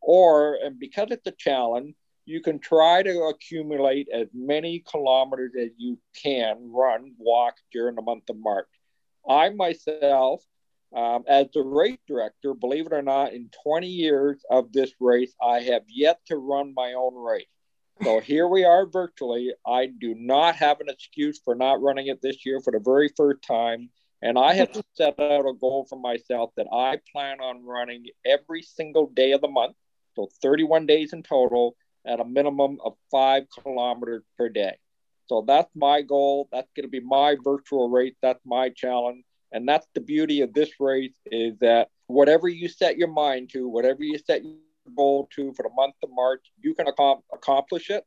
[0.00, 1.94] Or, and because it's a challenge,
[2.26, 8.02] you can try to accumulate as many kilometers as you can run, walk during the
[8.02, 8.68] month of March.
[9.28, 10.42] I myself,
[10.94, 15.34] um, as the race director, believe it or not, in 20 years of this race,
[15.42, 17.46] I have yet to run my own race.
[18.02, 19.52] So here we are virtually.
[19.66, 23.10] I do not have an excuse for not running it this year for the very
[23.16, 23.90] first time.
[24.22, 28.62] And I have set out a goal for myself that I plan on running every
[28.62, 29.76] single day of the month.
[30.16, 31.76] So 31 days in total
[32.06, 34.76] at a minimum of five kilometers per day.
[35.26, 36.48] So that's my goal.
[36.52, 38.14] That's going to be my virtual race.
[38.20, 39.24] That's my challenge.
[39.52, 43.68] And that's the beauty of this race is that whatever you set your mind to,
[43.68, 44.54] whatever you set your
[44.96, 48.04] goal to for the month of March, you can ac- accomplish it.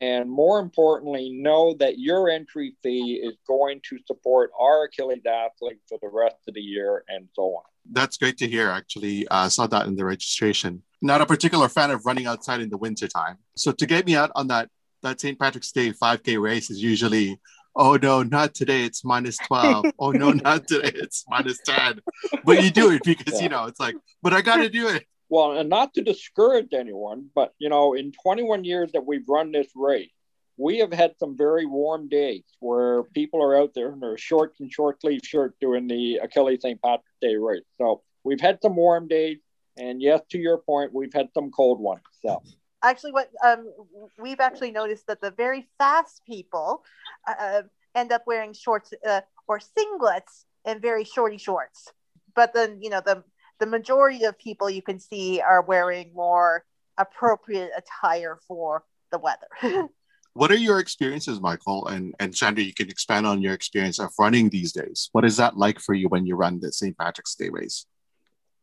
[0.00, 5.80] And more importantly, know that your entry fee is going to support our Achilles athlete
[5.88, 7.64] for the rest of the year and so on.
[7.90, 9.26] That's great to hear, actually.
[9.28, 12.70] I uh, saw that in the registration not a particular fan of running outside in
[12.70, 13.38] the wintertime.
[13.56, 14.68] So to get me out on that
[15.02, 15.38] that St.
[15.38, 17.38] Patrick's Day 5K race is usually,
[17.74, 19.86] oh no, not today, it's minus 12.
[19.98, 22.00] oh no, not today, it's minus 10.
[22.44, 23.42] But you do it because yeah.
[23.42, 25.04] you know it's like, but I gotta do it.
[25.28, 29.52] Well, and not to discourage anyone, but you know, in 21 years that we've run
[29.52, 30.10] this race,
[30.56, 34.60] we have had some very warm days where people are out there in their shorts
[34.60, 36.80] and short sleeve shirt doing the Achilles St.
[36.80, 37.64] Patrick's Day race.
[37.78, 39.38] So we've had some warm days.
[39.78, 42.02] And yes, to your point, we've had some cold ones.
[42.22, 42.42] So
[42.82, 43.72] actually, what um,
[44.18, 46.82] we've actually noticed that the very fast people
[47.26, 47.62] uh,
[47.94, 51.92] end up wearing shorts uh, or singlets and very shorty shorts.
[52.34, 53.24] But then you know the
[53.58, 56.64] the majority of people you can see are wearing more
[56.98, 59.48] appropriate attire for the weather.
[60.34, 62.62] what are your experiences, Michael and and Chandra?
[62.62, 65.08] You can expand on your experience of running these days.
[65.12, 66.96] What is that like for you when you run the St.
[66.96, 67.86] Patrick's Day race?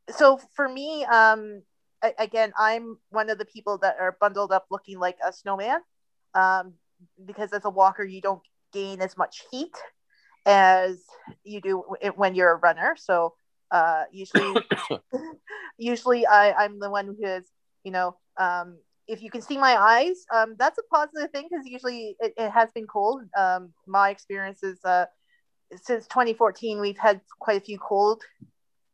[0.09, 1.61] So for me, um,
[2.17, 5.79] again, I'm one of the people that are bundled up looking like a snowman,
[6.33, 6.73] um,
[7.25, 9.75] because as a walker, you don't gain as much heat
[10.45, 11.03] as
[11.43, 11.83] you do
[12.15, 12.95] when you're a runner.
[12.97, 13.33] So
[13.71, 14.56] uh, usually,
[15.77, 17.45] usually I, I'm the one who is,
[17.83, 18.77] you know, um,
[19.08, 22.49] if you can see my eyes, um, that's a positive thing because usually it, it,
[22.51, 23.21] has been cold.
[23.37, 25.06] Um, my experience is uh,
[25.75, 28.23] since 2014, we've had quite a few cold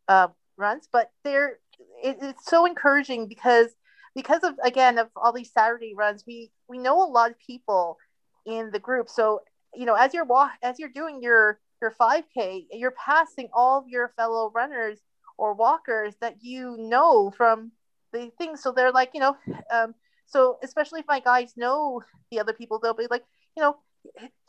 [0.07, 0.30] uh,
[0.60, 1.60] runs, but they're
[2.03, 3.70] it, it's so encouraging because
[4.16, 7.97] because of again of all these Saturday runs, we we know a lot of people
[8.45, 9.10] in the group.
[9.10, 9.41] So
[9.74, 13.88] you know, as you're walk as you're doing your your 5K, you're passing all of
[13.88, 14.99] your fellow runners
[15.38, 17.72] or walkers that you know from
[18.12, 18.57] the thing.
[18.57, 19.38] So they're like, you know,
[19.72, 19.95] um,
[20.26, 22.01] so especially if my guys know
[22.32, 23.24] the other people, they'll be like,
[23.55, 23.78] you know,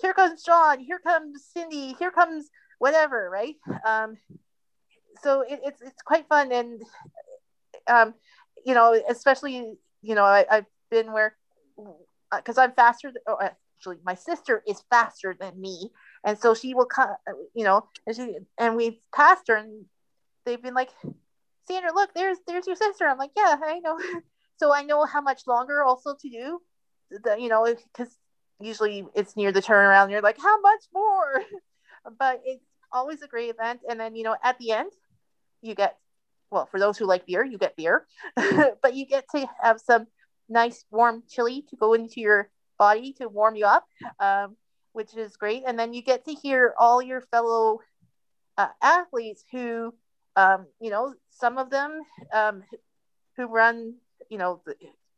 [0.01, 2.49] here comes John, here comes Cindy, here comes
[2.79, 3.55] whatever, right?
[3.87, 4.17] Um,
[5.23, 6.83] so it, it's it's quite fun, and
[7.87, 8.15] um,
[8.65, 11.37] you know, especially you know, I, have been where
[12.35, 13.11] because I'm faster.
[13.13, 15.91] Than, oh, actually, my sister is faster than me,
[16.25, 17.11] and so she will come.
[17.55, 19.85] You know, and she and we've passed her, and
[20.45, 20.91] they've been like,
[21.67, 23.07] Sandra, look, there's there's your sister.
[23.07, 23.99] I'm like, yeah, I know.
[24.57, 26.61] so I know how much longer also to do.
[27.11, 28.17] The, you know, because
[28.61, 30.11] usually it's near the turnaround.
[30.11, 31.43] You're like, how much more?
[32.19, 33.81] but it's always a great event.
[33.89, 34.93] And then you know, at the end,
[35.63, 35.97] you get
[36.51, 40.07] well for those who like beer, you get beer, but you get to have some
[40.49, 43.87] nice warm chili to go into your body to warm you up,
[44.19, 44.57] um,
[44.93, 45.63] which is great.
[45.67, 47.81] And then you get to hear all your fellow
[48.59, 49.95] uh, athletes who,
[50.37, 52.01] um, you know, some of them
[52.33, 52.63] um,
[53.37, 53.95] who run,
[54.29, 54.63] you know,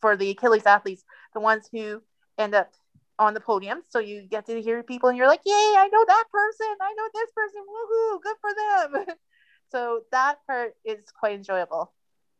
[0.00, 2.02] for the Achilles athletes, the ones who
[2.38, 2.72] end up
[3.18, 3.82] on the podium.
[3.88, 6.74] So you get to hear people and you're like, yay, I know that person.
[6.80, 7.62] I know this person.
[7.62, 8.50] Woohoo, good for
[9.06, 9.16] them.
[9.72, 11.92] so that part is quite enjoyable.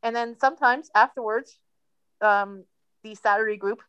[0.02, 1.58] And then sometimes afterwards,
[2.20, 2.64] um,
[3.02, 3.80] the Saturday group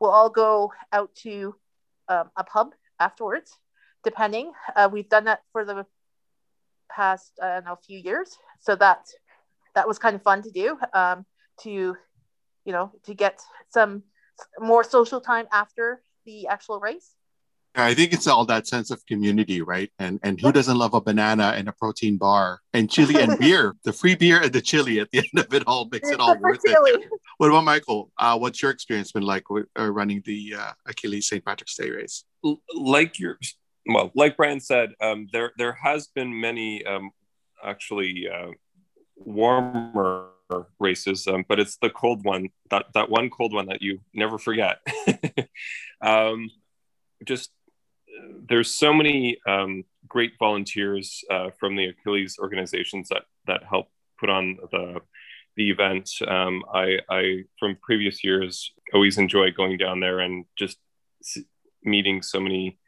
[0.00, 1.54] will all go out to
[2.08, 3.52] um, a pub afterwards,
[4.04, 4.52] depending.
[4.74, 5.86] Uh, we've done that for the
[6.90, 8.36] past, I don't know, few years.
[8.60, 9.06] So that
[9.74, 10.78] that was kind of fun to do.
[10.92, 11.26] Um,
[11.60, 11.96] to,
[12.64, 14.04] you know, to get some
[14.58, 17.14] more social time after the actual race.
[17.74, 19.90] I think it's all that sense of community, right?
[19.98, 23.76] And and who doesn't love a banana and a protein bar and chili and beer?
[23.84, 26.36] The free beer and the chili at the end of it all makes it all
[26.40, 27.08] worth it.
[27.38, 28.10] What about Michael?
[28.18, 31.44] Uh, what's your experience been like with, uh, running the uh, Achilles St.
[31.44, 32.24] Patrick's Day race?
[32.74, 33.38] Like your,
[33.86, 37.10] well, like Brian said, um, there there has been many um,
[37.62, 38.50] actually uh,
[39.16, 40.30] warmer
[40.78, 44.38] races, um, but it's the cold one that that one cold one that you never
[44.38, 44.80] forget.
[46.00, 46.50] um,
[47.24, 47.50] just
[48.48, 53.88] there's so many um, great volunteers uh, from the Achilles organizations that that help
[54.18, 55.00] put on the
[55.56, 56.10] the event.
[56.26, 60.78] Um, I, I from previous years always enjoy going down there and just
[61.82, 62.78] meeting so many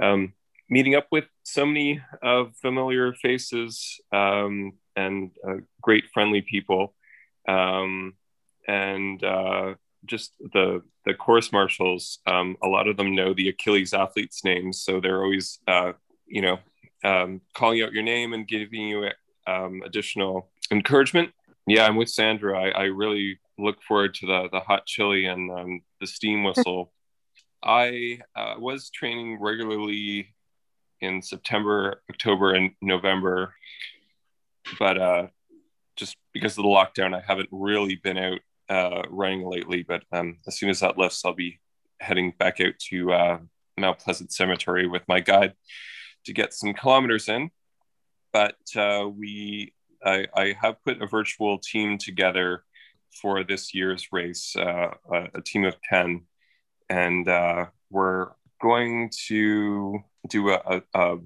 [0.00, 0.34] um,
[0.68, 6.94] meeting up with so many uh, familiar faces um, and uh, great friendly people.
[7.48, 8.14] Um,
[8.66, 9.74] and uh,
[10.06, 14.80] just the the course marshals um, a lot of them know the achilles athletes names
[14.80, 15.92] so they're always uh,
[16.26, 16.58] you know
[17.04, 19.10] um, calling out your name and giving you
[19.46, 21.30] um, additional encouragement.
[21.66, 22.58] Yeah i'm with sandra.
[22.58, 26.92] I, I, really look forward to the the hot chili and um, the steam whistle.
[27.62, 30.34] I uh, was training regularly
[31.00, 33.54] in september october and november
[34.78, 35.26] but uh,
[35.96, 40.38] just because of the lockdown i haven't really been out uh, running lately, but um,
[40.46, 41.60] as soon as that lifts, I'll be
[42.00, 43.38] heading back out to uh,
[43.78, 45.54] Mount Pleasant Cemetery with my guide
[46.26, 47.50] to get some kilometers in.
[48.32, 52.64] But uh, we, I, I, have put a virtual team together
[53.22, 56.22] for this year's race, uh, a, a, team of 10.
[56.90, 61.18] And uh, we're going to do a, a, a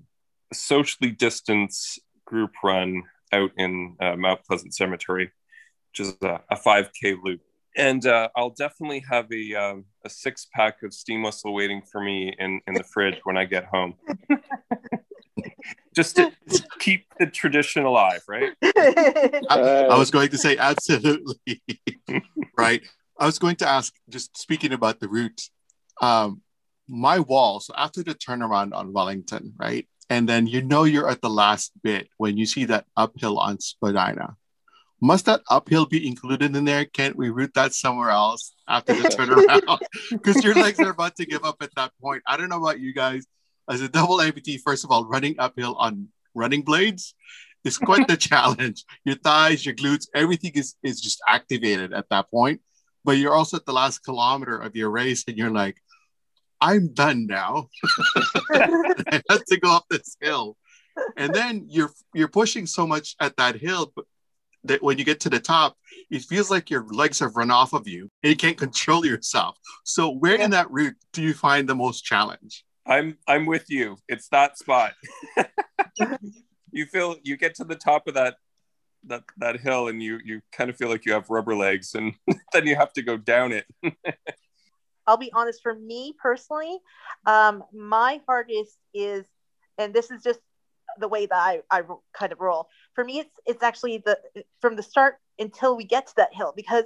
[0.53, 5.33] socially distanced group run out in uh, Mount Pleasant Cemetery
[5.99, 7.41] which is a, a 5K loop.
[7.77, 12.01] And uh, I'll definitely have a, um, a six pack of steam whistle waiting for
[12.01, 13.95] me in, in the fridge when I get home.
[15.95, 16.33] Just to
[16.79, 18.53] keep the tradition alive, right?
[18.63, 21.63] I, I was going to say, absolutely.
[22.59, 22.83] right.
[23.19, 25.43] I was going to ask, just speaking about the route,
[26.01, 26.43] um,
[26.89, 27.61] my wall.
[27.61, 29.87] So after the turnaround on Wellington, right?
[30.11, 33.61] And then you know you're at the last bit when you see that uphill on
[33.61, 34.37] Spadina
[35.01, 36.85] must that uphill be included in there?
[36.85, 39.79] Can't we route that somewhere else after the turnaround?
[40.11, 42.23] Because your legs are about to give up at that point.
[42.27, 43.27] I don't know about you guys.
[43.71, 47.15] As a double amputee, first of all, running uphill on running blades
[47.65, 48.85] is quite the challenge.
[49.05, 52.61] Your thighs, your glutes, everything is, is just activated at that point.
[53.05, 55.77] But you're also at the last kilometer of your race and you're like,
[56.61, 57.69] I'm done now.
[58.53, 60.57] I have to go up this hill.
[61.17, 64.05] And then you're you're pushing so much at that hill, but
[64.65, 65.77] that when you get to the top,
[66.11, 69.57] it feels like your legs have run off of you and you can't control yourself.
[69.85, 70.45] So where yeah.
[70.45, 72.65] in that route do you find the most challenge?
[72.87, 73.97] I'm I'm with you.
[74.09, 74.95] It's that spot.
[76.73, 78.37] you feel you get to the top of that
[79.05, 82.15] that that hill and you you kind of feel like you have rubber legs and
[82.53, 83.67] then you have to go down it.
[85.09, 86.79] I'll be honest for me personally,
[87.27, 89.25] um, my hardest is
[89.79, 90.41] and this is just
[90.99, 91.83] the way that I, I
[92.13, 92.69] kind of roll.
[92.95, 94.19] For me, it's it's actually the
[94.61, 96.85] from the start until we get to that hill because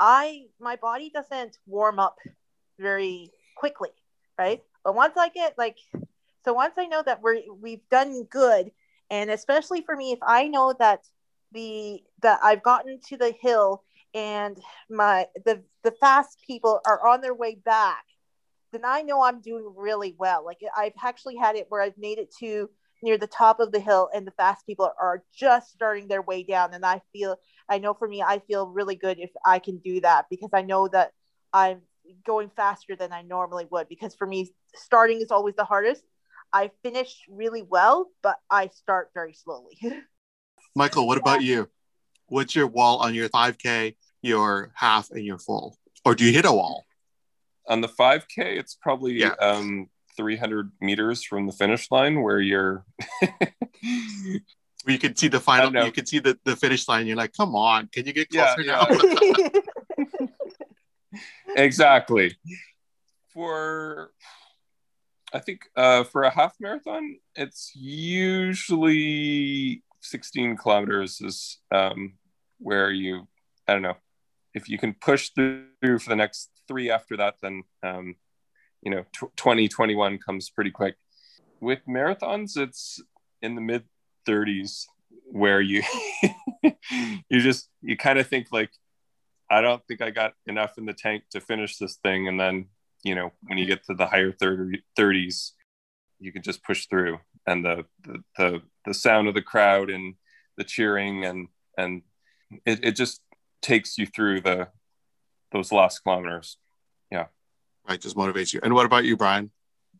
[0.00, 2.18] I my body doesn't warm up
[2.78, 3.90] very quickly,
[4.38, 4.62] right?
[4.82, 5.76] But once I get like,
[6.44, 8.72] so once I know that we're we've done good,
[9.10, 11.04] and especially for me, if I know that
[11.52, 13.84] the that I've gotten to the hill
[14.14, 14.58] and
[14.90, 18.04] my the the fast people are on their way back,
[18.72, 20.44] then I know I'm doing really well.
[20.44, 22.68] Like I've actually had it where I've made it to
[23.02, 26.44] near the top of the hill and the fast people are just starting their way
[26.44, 27.36] down and I feel
[27.68, 30.62] I know for me I feel really good if I can do that because I
[30.62, 31.12] know that
[31.52, 31.82] I'm
[32.24, 36.04] going faster than I normally would because for me starting is always the hardest.
[36.52, 39.78] I finish really well, but I start very slowly.
[40.76, 41.68] Michael, what about you?
[42.32, 45.76] What's your wall on your 5K, your half, and your full?
[46.02, 46.86] Or do you hit a wall?
[47.68, 49.34] On the 5K, it's probably yeah.
[49.38, 52.86] um, 300 meters from the finish line where you're.
[53.82, 57.06] you can see the final, you can see the, the finish line.
[57.06, 59.48] You're like, come on, can you get closer yeah, yeah.
[60.08, 60.28] now?
[61.56, 62.34] exactly.
[63.34, 64.10] For
[65.34, 68.52] I think uh, for a half marathon, it's usually
[70.00, 72.14] 16 kilometers is um,
[72.62, 73.28] where you,
[73.66, 73.96] I don't know,
[74.54, 78.16] if you can push through for the next three after that, then, um,
[78.82, 80.96] you know, tw- 20, 21 comes pretty quick.
[81.60, 83.00] With marathons, it's
[83.40, 83.84] in the mid
[84.28, 84.84] 30s
[85.30, 85.82] where you,
[86.62, 88.70] you just, you kind of think like,
[89.50, 92.28] I don't think I got enough in the tank to finish this thing.
[92.28, 92.66] And then,
[93.04, 95.52] you know, when you get to the higher 30, 30s,
[96.18, 100.14] you can just push through and the, the, the the sound of the crowd and
[100.56, 102.02] the cheering and and
[102.64, 103.20] it, it just
[103.60, 104.68] takes you through the
[105.52, 106.56] those last kilometers.
[107.10, 107.26] Yeah.
[107.88, 108.60] Right just motivates you.
[108.62, 109.50] And what about you brian?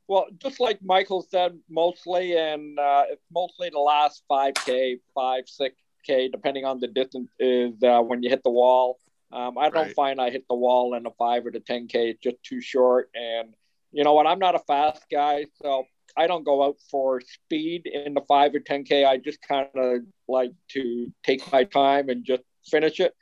[0.09, 6.33] Well just like michael said mostly and uh, it's mostly the last 5k 5 6k
[6.33, 8.99] depending on the distance is uh, when you hit the wall.
[9.33, 9.95] Um, i don't right.
[9.95, 13.11] find i hit the wall in a 5 or the 10k it's just too short.
[13.15, 13.55] And
[13.93, 15.85] you know what i'm not a fast guy so
[16.17, 19.07] I don't go out for speed in the five or 10K.
[19.07, 23.15] I just kind of like to take my time and just finish it.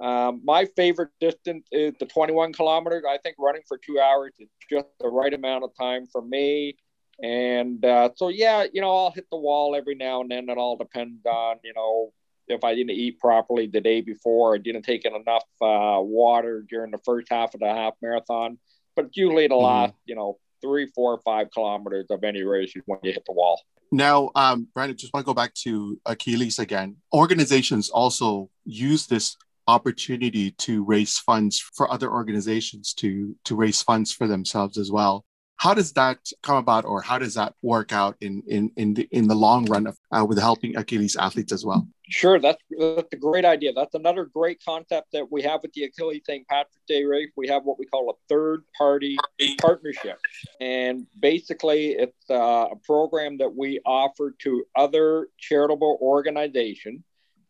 [0.00, 3.04] Um, my favorite distance is the 21 kilometers.
[3.08, 6.76] I think running for two hours is just the right amount of time for me.
[7.22, 10.48] And uh, so, yeah, you know, I'll hit the wall every now and then.
[10.48, 12.12] It all depends on, you know,
[12.48, 16.64] if I didn't eat properly the day before, I didn't take in enough uh, water
[16.68, 18.58] during the first half of the half marathon.
[18.96, 19.64] But usually the mm-hmm.
[19.64, 23.60] last, you know, three, four, five kilometers of any race when you hit the wall.
[23.90, 26.96] Now, um, Brandon, just want to go back to Achilles again.
[27.12, 29.36] Organizations also use this
[29.68, 35.24] opportunity to raise funds for other organizations to to raise funds for themselves as well.
[35.62, 39.08] How does that come about, or how does that work out in in in the
[39.12, 41.86] in the long run of, uh, with helping Achilles athletes as well?
[42.08, 43.72] Sure, that's that's a great idea.
[43.72, 46.48] That's another great concept that we have with the Achilles St.
[46.48, 47.30] Patrick's Day race.
[47.36, 49.16] We have what we call a third party
[49.60, 50.18] partnership,
[50.60, 57.02] and basically it's uh, a program that we offer to other charitable organizations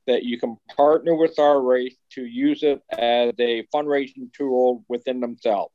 [0.06, 5.20] that you can partner with our race to use it as a fundraising tool within
[5.20, 5.71] themselves.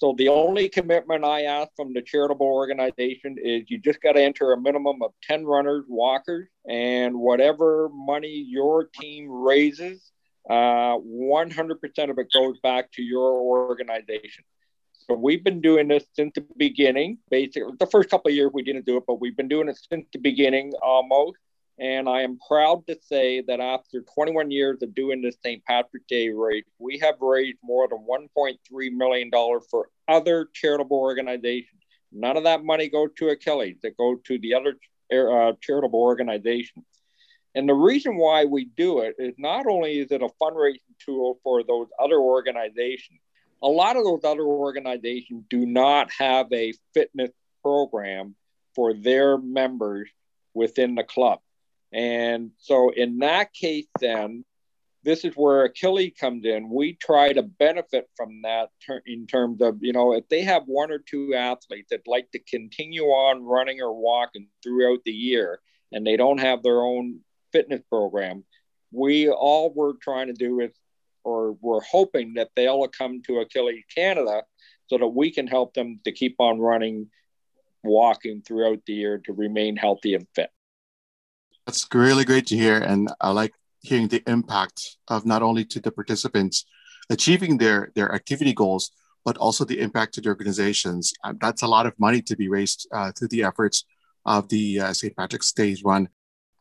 [0.00, 4.22] So the only commitment I ask from the charitable organization is you just got to
[4.22, 10.10] enter a minimum of 10 runners, walkers, and whatever money your team raises,
[10.48, 14.42] uh, 100% of it goes back to your organization.
[15.06, 17.18] So we've been doing this since the beginning.
[17.30, 19.78] Basically, the first couple of years we didn't do it, but we've been doing it
[19.90, 21.36] since the beginning almost.
[21.80, 25.64] And I am proud to say that after 21 years of doing the St.
[25.64, 29.30] Patrick's Day race, we have raised more than $1.3 million
[29.70, 31.80] for other charitable organizations.
[32.12, 34.76] None of that money goes to Achilles, it goes to the other
[35.10, 36.84] uh, charitable organizations.
[37.54, 41.40] And the reason why we do it is not only is it a fundraising tool
[41.42, 43.20] for those other organizations,
[43.62, 47.30] a lot of those other organizations do not have a fitness
[47.62, 48.34] program
[48.74, 50.10] for their members
[50.54, 51.40] within the club.
[51.92, 54.44] And so in that case, then
[55.02, 56.68] this is where Achilles comes in.
[56.68, 60.64] We try to benefit from that ter- in terms of, you know, if they have
[60.66, 65.60] one or two athletes that like to continue on running or walking throughout the year
[65.90, 67.20] and they don't have their own
[67.52, 68.44] fitness program,
[68.92, 70.72] we all we're trying to do is,
[71.24, 74.42] or we're hoping that they'll come to Achilles Canada
[74.88, 77.08] so that we can help them to keep on running,
[77.82, 80.50] walking throughout the year to remain healthy and fit.
[81.70, 82.78] That's really great to hear.
[82.78, 86.64] And I like hearing the impact of not only to the participants
[87.10, 88.90] achieving their, their activity goals,
[89.24, 91.14] but also the impact to the organizations.
[91.22, 93.84] Uh, that's a lot of money to be raised uh, through the efforts
[94.26, 95.16] of the uh, St.
[95.16, 96.08] Patrick's Day run.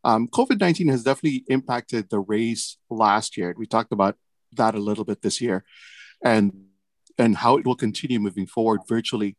[0.04, 3.56] Um, COVID 19 has definitely impacted the race last year.
[3.58, 4.16] We talked about
[4.58, 5.64] that a little bit this year
[6.24, 6.54] and,
[7.18, 9.38] and how it will continue moving forward virtually.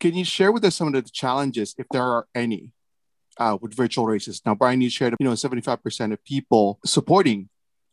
[0.00, 2.72] Can you share with us some of the challenges, if there are any,
[3.38, 4.42] uh, with virtual races?
[4.44, 7.48] Now, Brian, you shared, you know, 75% of people supporting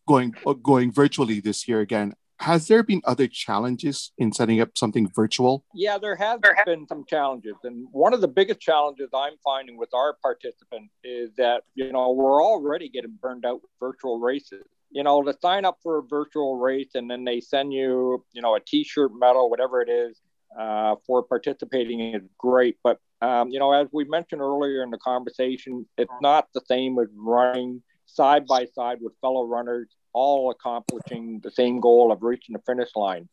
[0.08, 0.34] going
[0.64, 2.14] going virtually this year again.
[2.40, 5.66] Has there been other challenges in setting up something virtual?
[5.74, 7.56] Yeah, there has been some challenges.
[7.66, 12.12] And one of the biggest challenges I'm finding with our participants is that, you know,
[12.14, 14.64] we're already getting burned out with virtual races.
[14.90, 18.42] You know, to sign up for a virtual race and then they send you, you
[18.42, 20.20] know, a t shirt, medal, whatever it is,
[20.58, 22.78] uh, for participating is great.
[22.84, 26.98] But, um, you know, as we mentioned earlier in the conversation, it's not the same
[27.00, 32.54] as running side by side with fellow runners all accomplishing the same goal of reaching
[32.54, 33.28] the finish line.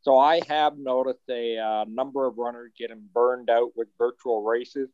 [0.00, 4.88] So I have noticed a uh, number of runners getting burned out with virtual races.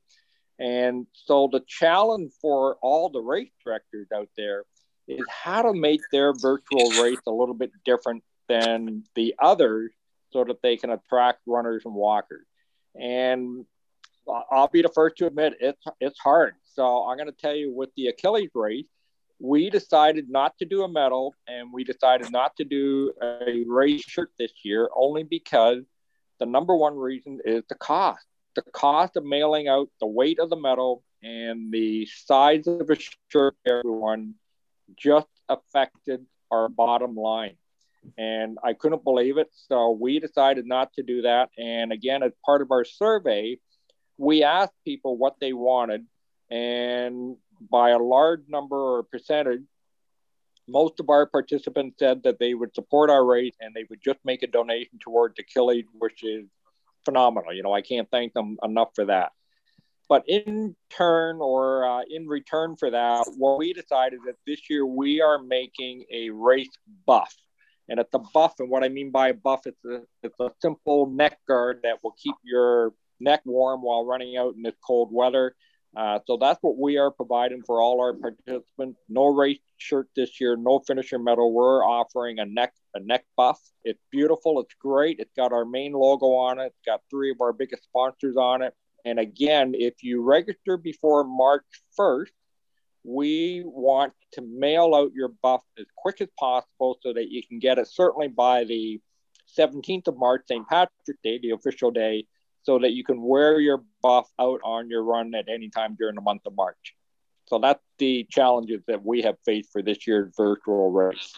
[0.58, 4.64] And so the challenge for all the race directors out there
[5.08, 9.92] is how to make their virtual race a little bit different than the others
[10.32, 12.46] so that they can attract runners and walkers.
[12.94, 13.66] And
[14.50, 16.54] I'll be the first to admit it's it's hard.
[16.64, 18.86] So I'm going to tell you with the Achilles race,
[19.40, 24.02] we decided not to do a medal and we decided not to do a race
[24.02, 25.82] shirt this year only because
[26.38, 28.24] the number one reason is the cost.
[28.54, 32.96] The cost of mailing out the weight of the medal and the size of a
[33.30, 34.34] shirt, everyone
[34.96, 37.56] just affected our bottom line.
[38.18, 39.48] And I couldn't believe it.
[39.52, 41.50] So we decided not to do that.
[41.56, 43.58] And again, as part of our survey,
[44.18, 46.06] we asked people what they wanted.
[46.50, 47.36] And
[47.70, 49.62] by a large number or percentage,
[50.68, 54.18] most of our participants said that they would support our race and they would just
[54.24, 56.46] make a donation toward towards Achilles, which is
[57.04, 57.52] phenomenal.
[57.52, 59.32] You know, I can't thank them enough for that.
[60.08, 64.84] But in turn or uh, in return for that, what we decided that this year
[64.84, 67.34] we are making a race buff.
[67.88, 70.50] And it's a buff, and what I mean by a buff, it's a, it's a
[70.60, 75.10] simple neck guard that will keep your neck warm while running out in this cold
[75.12, 75.54] weather.
[75.94, 78.98] Uh, so that's what we are providing for all our participants.
[79.08, 81.52] No race shirt this year, no finisher medal.
[81.52, 83.60] We're offering a neck a neck buff.
[83.84, 84.60] It's beautiful.
[84.60, 85.18] It's great.
[85.18, 86.66] It's got our main logo on it.
[86.66, 88.74] It's got three of our biggest sponsors on it.
[89.04, 91.64] And again, if you register before March
[91.98, 92.30] 1st,
[93.04, 97.58] we want to mail out your buff as quick as possible so that you can
[97.58, 99.00] get it certainly by the
[99.58, 100.66] 17th of March, St.
[100.68, 102.26] Patrick's Day, the official day,
[102.62, 106.14] so that you can wear your buff out on your run at any time during
[106.14, 106.94] the month of March.
[107.46, 111.32] So that's the challenges that we have faced for this year's virtual race.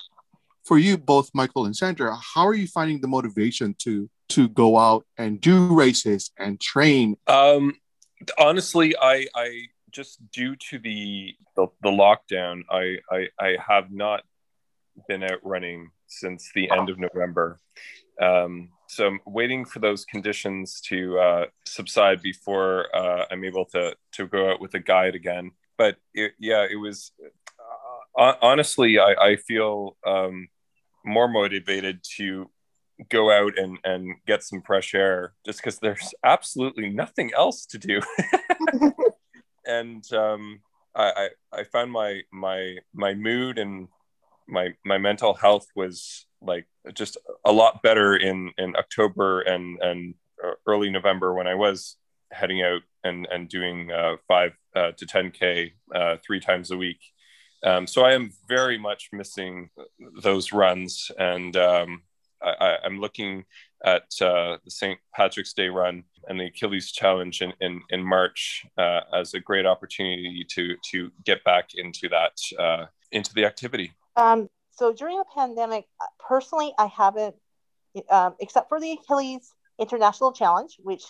[0.64, 4.78] For you, both Michael and Sandra, how are you finding the motivation to to go
[4.78, 7.16] out and do races and train?
[7.26, 7.76] Um,
[8.38, 14.22] honestly, I I just due to the the, the lockdown, I, I I have not
[15.08, 17.60] been out running since the end of November.
[18.20, 23.96] Um, so I'm waiting for those conditions to uh, subside before uh, I'm able to
[24.12, 25.50] to go out with a guide again.
[25.76, 27.12] But it, yeah, it was
[28.16, 30.48] uh, honestly, I, I feel um,
[31.04, 32.50] more motivated to
[33.08, 37.78] go out and, and get some fresh air just because there's absolutely nothing else to
[37.78, 38.00] do.
[39.66, 40.60] and um,
[40.94, 43.88] I, I, I found my my my mood and
[44.46, 50.14] my my mental health was like just a lot better in in October and and
[50.66, 51.96] early November when I was
[52.30, 56.76] heading out and and doing uh, five uh, to ten k uh, three times a
[56.76, 57.00] week.
[57.62, 59.70] Um, so I am very much missing
[60.22, 62.02] those runs, and um,
[62.42, 63.44] I, am looking
[63.84, 64.98] at uh, the St.
[65.14, 69.66] Patrick's Day run and the Achilles Challenge in in, in March uh, as a great
[69.66, 73.92] opportunity to to get back into that uh, into the activity.
[74.16, 77.36] Um, so during the pandemic, uh, personally, I haven't,
[78.10, 81.04] um, except for the Achilles International Challenge, which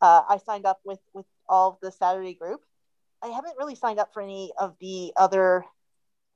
[0.00, 2.60] uh, I signed up with with all of the Saturday group.
[3.22, 5.64] I haven't really signed up for any of the other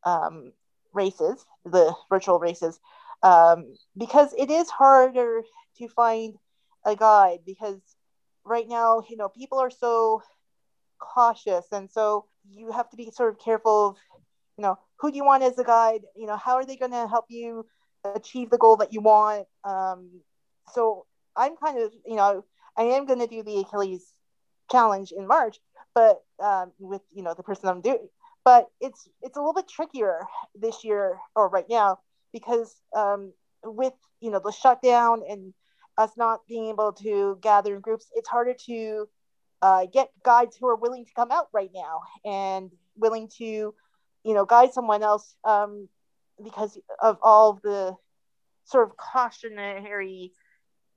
[0.05, 0.53] um,
[0.93, 2.81] races, the virtual races,
[3.23, 5.43] um, because it is harder
[5.79, 6.37] to find
[6.85, 7.81] a guide because
[8.45, 10.23] right now, you know, people are so
[10.99, 13.97] cautious, and so you have to be sort of careful of
[14.61, 16.91] you know who do you want as a guide you know how are they going
[16.91, 17.65] to help you
[18.15, 19.47] achieve the goal that you want?
[19.65, 20.21] Um,
[20.75, 22.45] so i'm kind of you know
[22.77, 24.13] i am going to do the achilles
[24.71, 25.59] challenge in march
[25.95, 28.09] but um, with you know the person i'm doing
[28.45, 31.99] but it's it's a little bit trickier this year or right now
[32.33, 33.33] because um,
[33.65, 35.55] with you know the shutdown and
[35.97, 39.09] us not being able to gather in groups it's harder to
[39.63, 43.75] uh, get guides who are willing to come out right now and willing to
[44.25, 45.89] you know guide someone else um,
[46.43, 47.95] because of all the
[48.65, 50.33] sort of cautionary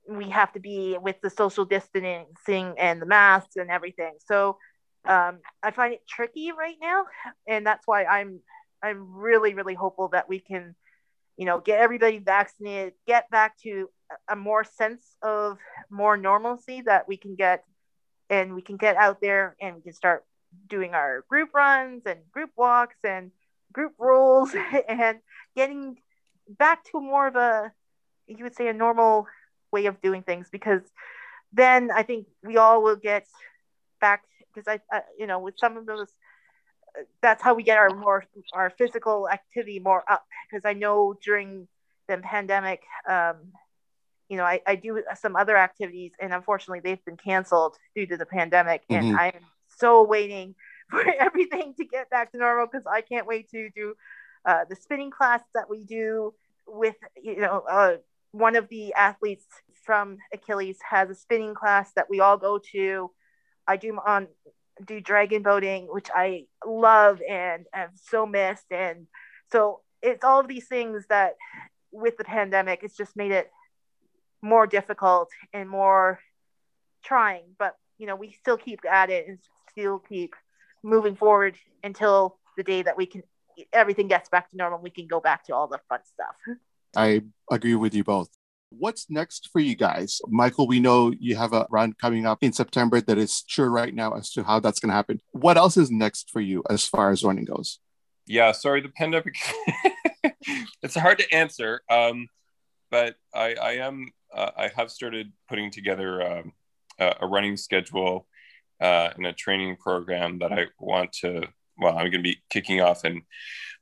[0.08, 4.12] we have to be with the social distancing and the masks and everything.
[4.26, 4.58] So
[5.06, 7.04] um, I find it tricky right now,
[7.46, 8.40] and that's why I'm
[8.82, 10.74] I'm really really hopeful that we can,
[11.36, 13.90] you know, get everybody vaccinated, get back to
[14.30, 15.58] a more sense of
[15.90, 17.64] more normalcy that we can get,
[18.30, 20.24] and we can get out there and we can start
[20.68, 23.30] doing our group runs and group walks and
[23.72, 24.54] group rolls
[24.88, 25.18] and
[25.56, 25.98] getting
[26.48, 27.72] back to more of a
[28.26, 29.26] you would say a normal
[29.70, 30.82] way of doing things because
[31.52, 33.26] then I think we all will get
[34.00, 36.08] back because I, I you know with some of those
[37.20, 41.66] that's how we get our more our physical activity more up because I know during
[42.08, 43.36] the pandemic um,
[44.28, 48.16] you know I, I do some other activities and unfortunately they've been canceled due to
[48.16, 49.06] the pandemic mm-hmm.
[49.06, 49.44] and I'm
[49.78, 50.54] so waiting
[50.90, 53.94] for everything to get back to normal because I can't wait to do
[54.44, 56.34] uh, the spinning class that we do
[56.66, 57.96] with you know uh,
[58.32, 59.46] one of the athletes
[59.84, 63.10] from Achilles has a spinning class that we all go to.
[63.66, 64.28] I do on
[64.84, 68.66] do dragon boating, which I love and have so missed.
[68.70, 69.06] And
[69.52, 71.34] so it's all of these things that
[71.92, 73.50] with the pandemic, it's just made it
[74.42, 76.18] more difficult and more
[77.04, 77.44] trying.
[77.58, 79.38] But you know, we still keep at it and
[79.74, 80.34] still keep
[80.82, 83.22] moving forward until the day that we can
[83.72, 84.80] everything gets back to normal.
[84.80, 86.56] We can go back to all the fun stuff.
[86.96, 88.28] I agree with you both.
[88.70, 90.20] What's next for you guys?
[90.26, 93.94] Michael, we know you have a run coming up in September that is sure right
[93.94, 95.20] now as to how that's going to happen.
[95.30, 97.78] What else is next for you as far as running goes?
[98.26, 99.36] Yeah, sorry, the pandemic,
[100.82, 101.82] it's hard to answer.
[101.90, 102.28] Um,
[102.90, 106.52] but I, I am, uh, I have started putting together um,
[106.98, 108.26] a, a, running schedule
[108.80, 111.48] uh, and a training program that I want to
[111.78, 113.22] well, I'm going to be kicking off in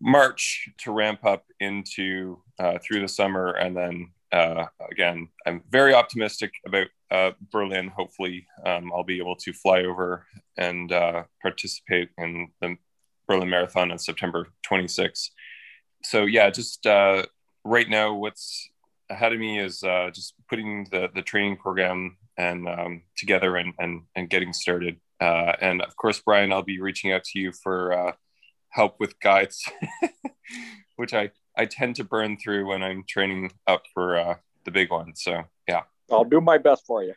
[0.01, 3.51] March to ramp up into uh, through the summer.
[3.53, 7.88] And then uh, again, I'm very optimistic about uh, Berlin.
[7.88, 10.26] Hopefully, um, I'll be able to fly over
[10.57, 12.76] and uh, participate in the
[13.28, 15.28] Berlin Marathon on September 26th.
[16.03, 17.24] So, yeah, just uh,
[17.64, 18.70] right now, what's
[19.11, 23.74] ahead of me is uh, just putting the, the training program and um, together and,
[23.78, 24.99] and, and getting started.
[25.20, 28.12] Uh, and of course, Brian, I'll be reaching out to you for uh,
[28.70, 29.64] help with guides,
[30.97, 34.91] which I, I tend to burn through when I'm training up for uh, the big
[34.91, 35.14] one.
[35.14, 35.83] So, yeah.
[36.11, 37.14] I'll do my best for you.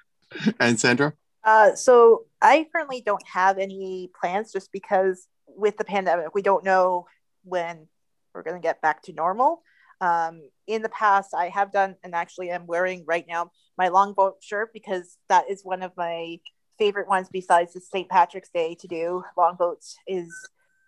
[0.59, 1.13] And Sandra?
[1.43, 6.63] Uh, so, I currently don't have any plans just because with the pandemic, we don't
[6.63, 7.07] know
[7.43, 7.87] when
[8.33, 9.61] we're going to get back to normal.
[10.01, 14.37] Um, in the past, I have done, and actually, I'm wearing right now my longboat
[14.41, 16.39] shirt because that is one of my
[16.77, 18.09] favorite ones besides the St.
[18.09, 20.29] Patrick's Day to do longboats is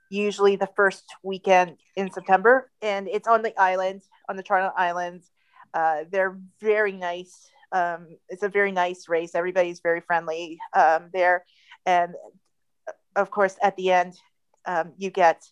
[0.10, 5.30] usually the first weekend in September, and it's on the island, on the Toronto Islands.
[5.74, 7.50] Uh, they're very nice.
[7.72, 9.36] Um, it's a very nice race.
[9.36, 11.46] Everybody's very friendly um, there,
[11.86, 12.16] and
[12.88, 14.14] uh, of course, at the end,
[14.66, 15.44] um, you get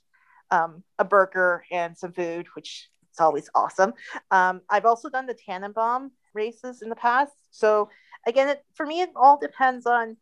[0.51, 3.93] um, a burger and some food, which is always awesome.
[4.31, 7.89] Um, I've also done the Tannenbaum races in the past, so
[8.27, 10.17] again, it, for me, it all depends on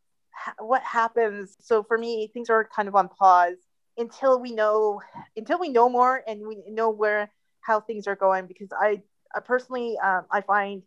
[0.59, 1.55] what happens.
[1.59, 3.57] So for me things are kind of on pause
[3.97, 5.01] until we know
[5.38, 9.01] until we know more and we know where how things are going because i,
[9.36, 10.84] I personally um, i find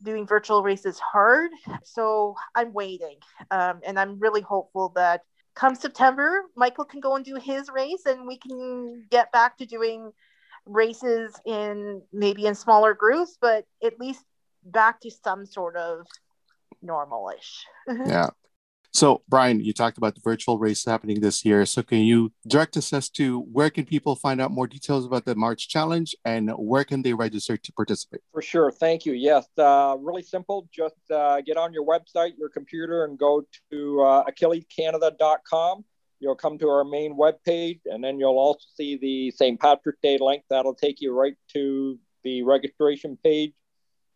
[0.00, 1.50] doing virtual races hard.
[1.84, 3.16] So i'm waiting
[3.50, 5.22] um, and i'm really hopeful that
[5.54, 9.66] come september michael can go and do his race and we can get back to
[9.66, 10.12] doing
[10.66, 14.24] races in maybe in smaller groups but at least
[14.70, 16.06] back to some sort of
[16.84, 17.62] normalish
[18.06, 18.28] yeah
[18.92, 21.66] so, Brian, you talked about the virtual race happening this year.
[21.66, 25.24] So, can you direct us as to where can people find out more details about
[25.24, 28.22] the March Challenge and where can they register to participate?
[28.32, 28.70] For sure.
[28.70, 29.12] Thank you.
[29.12, 30.68] Yes, uh, really simple.
[30.72, 35.84] Just uh, get on your website, your computer, and go to uh, AchillesCanada.com.
[36.20, 39.60] You'll come to our main webpage, and then you'll also see the St.
[39.60, 40.42] Patrick's Day link.
[40.50, 43.52] That'll take you right to the registration page.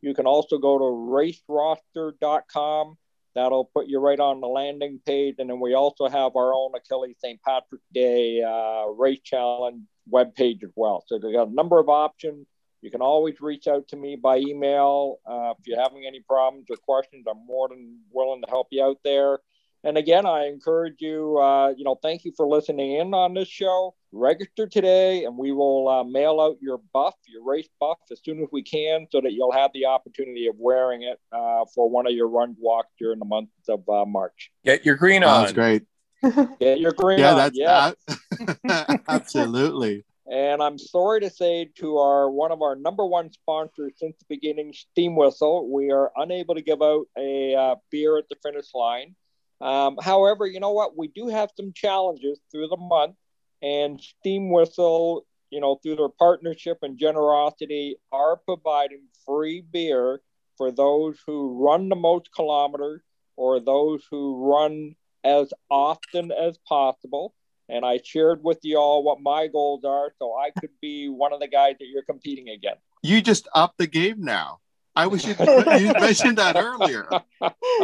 [0.03, 2.99] You can also go to raceroster.com
[3.35, 5.37] That'll put you right on the landing page.
[5.39, 7.41] And then we also have our own Achilles St.
[7.43, 9.83] Patrick's Day uh, Race Challenge
[10.13, 11.03] webpage as well.
[11.07, 12.47] So there's a number of options.
[12.83, 15.21] You can always reach out to me by email.
[15.25, 18.85] Uh, if you're having any problems or questions, I'm more than willing to help you
[18.85, 19.39] out there.
[19.85, 23.49] And again, I encourage you, uh, you know, thank you for listening in on this
[23.49, 23.95] show.
[24.13, 28.43] Register today, and we will uh, mail out your buff, your race buff, as soon
[28.43, 32.07] as we can, so that you'll have the opportunity of wearing it uh, for one
[32.07, 34.51] of your run walks during the month of uh, March.
[34.65, 35.43] Get your green on.
[35.43, 35.85] That's great.
[36.61, 37.51] Get your green on.
[37.55, 37.95] yeah, on.
[38.07, 40.05] That's, yeah, absolutely.
[40.31, 44.25] And I'm sorry to say to our one of our number one sponsors since the
[44.29, 48.73] beginning, Steam Whistle, we are unable to give out a uh, beer at the finish
[48.73, 49.15] line.
[49.61, 50.97] Um, however, you know what?
[50.97, 53.17] We do have some challenges through the month,
[53.63, 60.21] and Steam Whistle, you know, through their partnership and generosity, are providing free beer
[60.57, 63.03] for those who run the most kilometers
[63.37, 64.95] or those who run
[65.25, 67.35] as often as possible
[67.73, 71.33] and I shared with you all what my goals are, so I could be one
[71.33, 72.83] of the guys that you're competing against.
[73.03, 74.61] You just upped the game now.
[74.95, 77.09] I wish you, you mentioned that earlier.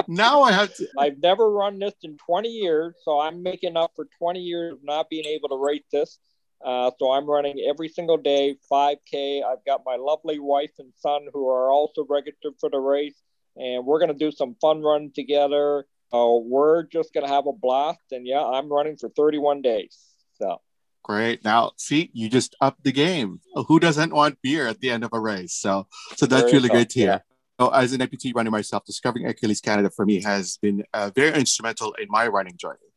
[0.06, 0.86] Now I have to.
[0.98, 4.80] I've never run this in 20 years, so I'm making up for 20 years of
[4.82, 6.18] not being able to rate this.
[6.64, 9.42] Uh, so I'm running every single day, 5K.
[9.44, 13.20] I've got my lovely wife and son who are also registered for the race,
[13.56, 15.86] and we're going to do some fun runs together.
[16.10, 18.00] So we're just going to have a blast.
[18.12, 19.96] And yeah, I'm running for 31 days.
[20.40, 20.60] So
[21.08, 21.42] great.
[21.44, 23.40] Now, see, you just upped the game.
[23.66, 25.54] Who doesn't want beer at the end of a race?
[25.54, 25.86] So,
[26.16, 27.08] so that's really great to hear.
[27.08, 27.20] Yeah.
[27.60, 31.32] So as an amputee runner myself, discovering Achilles Canada for me has been uh, very
[31.34, 32.88] instrumental in my running journey.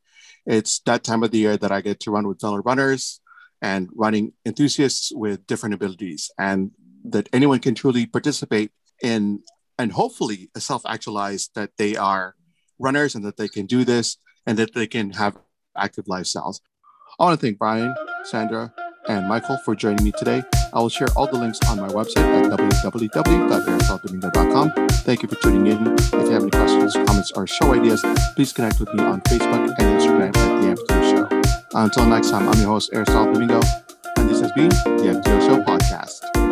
[0.46, 3.22] It's that time of the year that I get to run with fellow runners
[3.62, 6.72] and running enthusiasts with different abilities, and
[7.06, 9.42] that anyone can truly participate in
[9.80, 12.36] and hopefully self actualize that they are
[12.78, 15.38] runners and that they can do this and that they can have
[15.78, 16.60] active lifestyles.
[17.20, 17.94] I want to thank Brian,
[18.24, 18.74] Sandra,
[19.08, 20.42] and Michael for joining me today.
[20.74, 24.72] I will share all the links on my website at www.aristodomingo.com.
[24.90, 25.96] Thank you for tuning in.
[25.98, 28.02] If you have any questions, comments, or show ideas,
[28.36, 31.28] please connect with me on Facebook and Instagram at The AmpuTO Show.
[31.74, 33.60] Until next time, I'm your host, Aristotle Domingo,
[34.18, 36.51] and this has been The AmpuTO Show Podcast.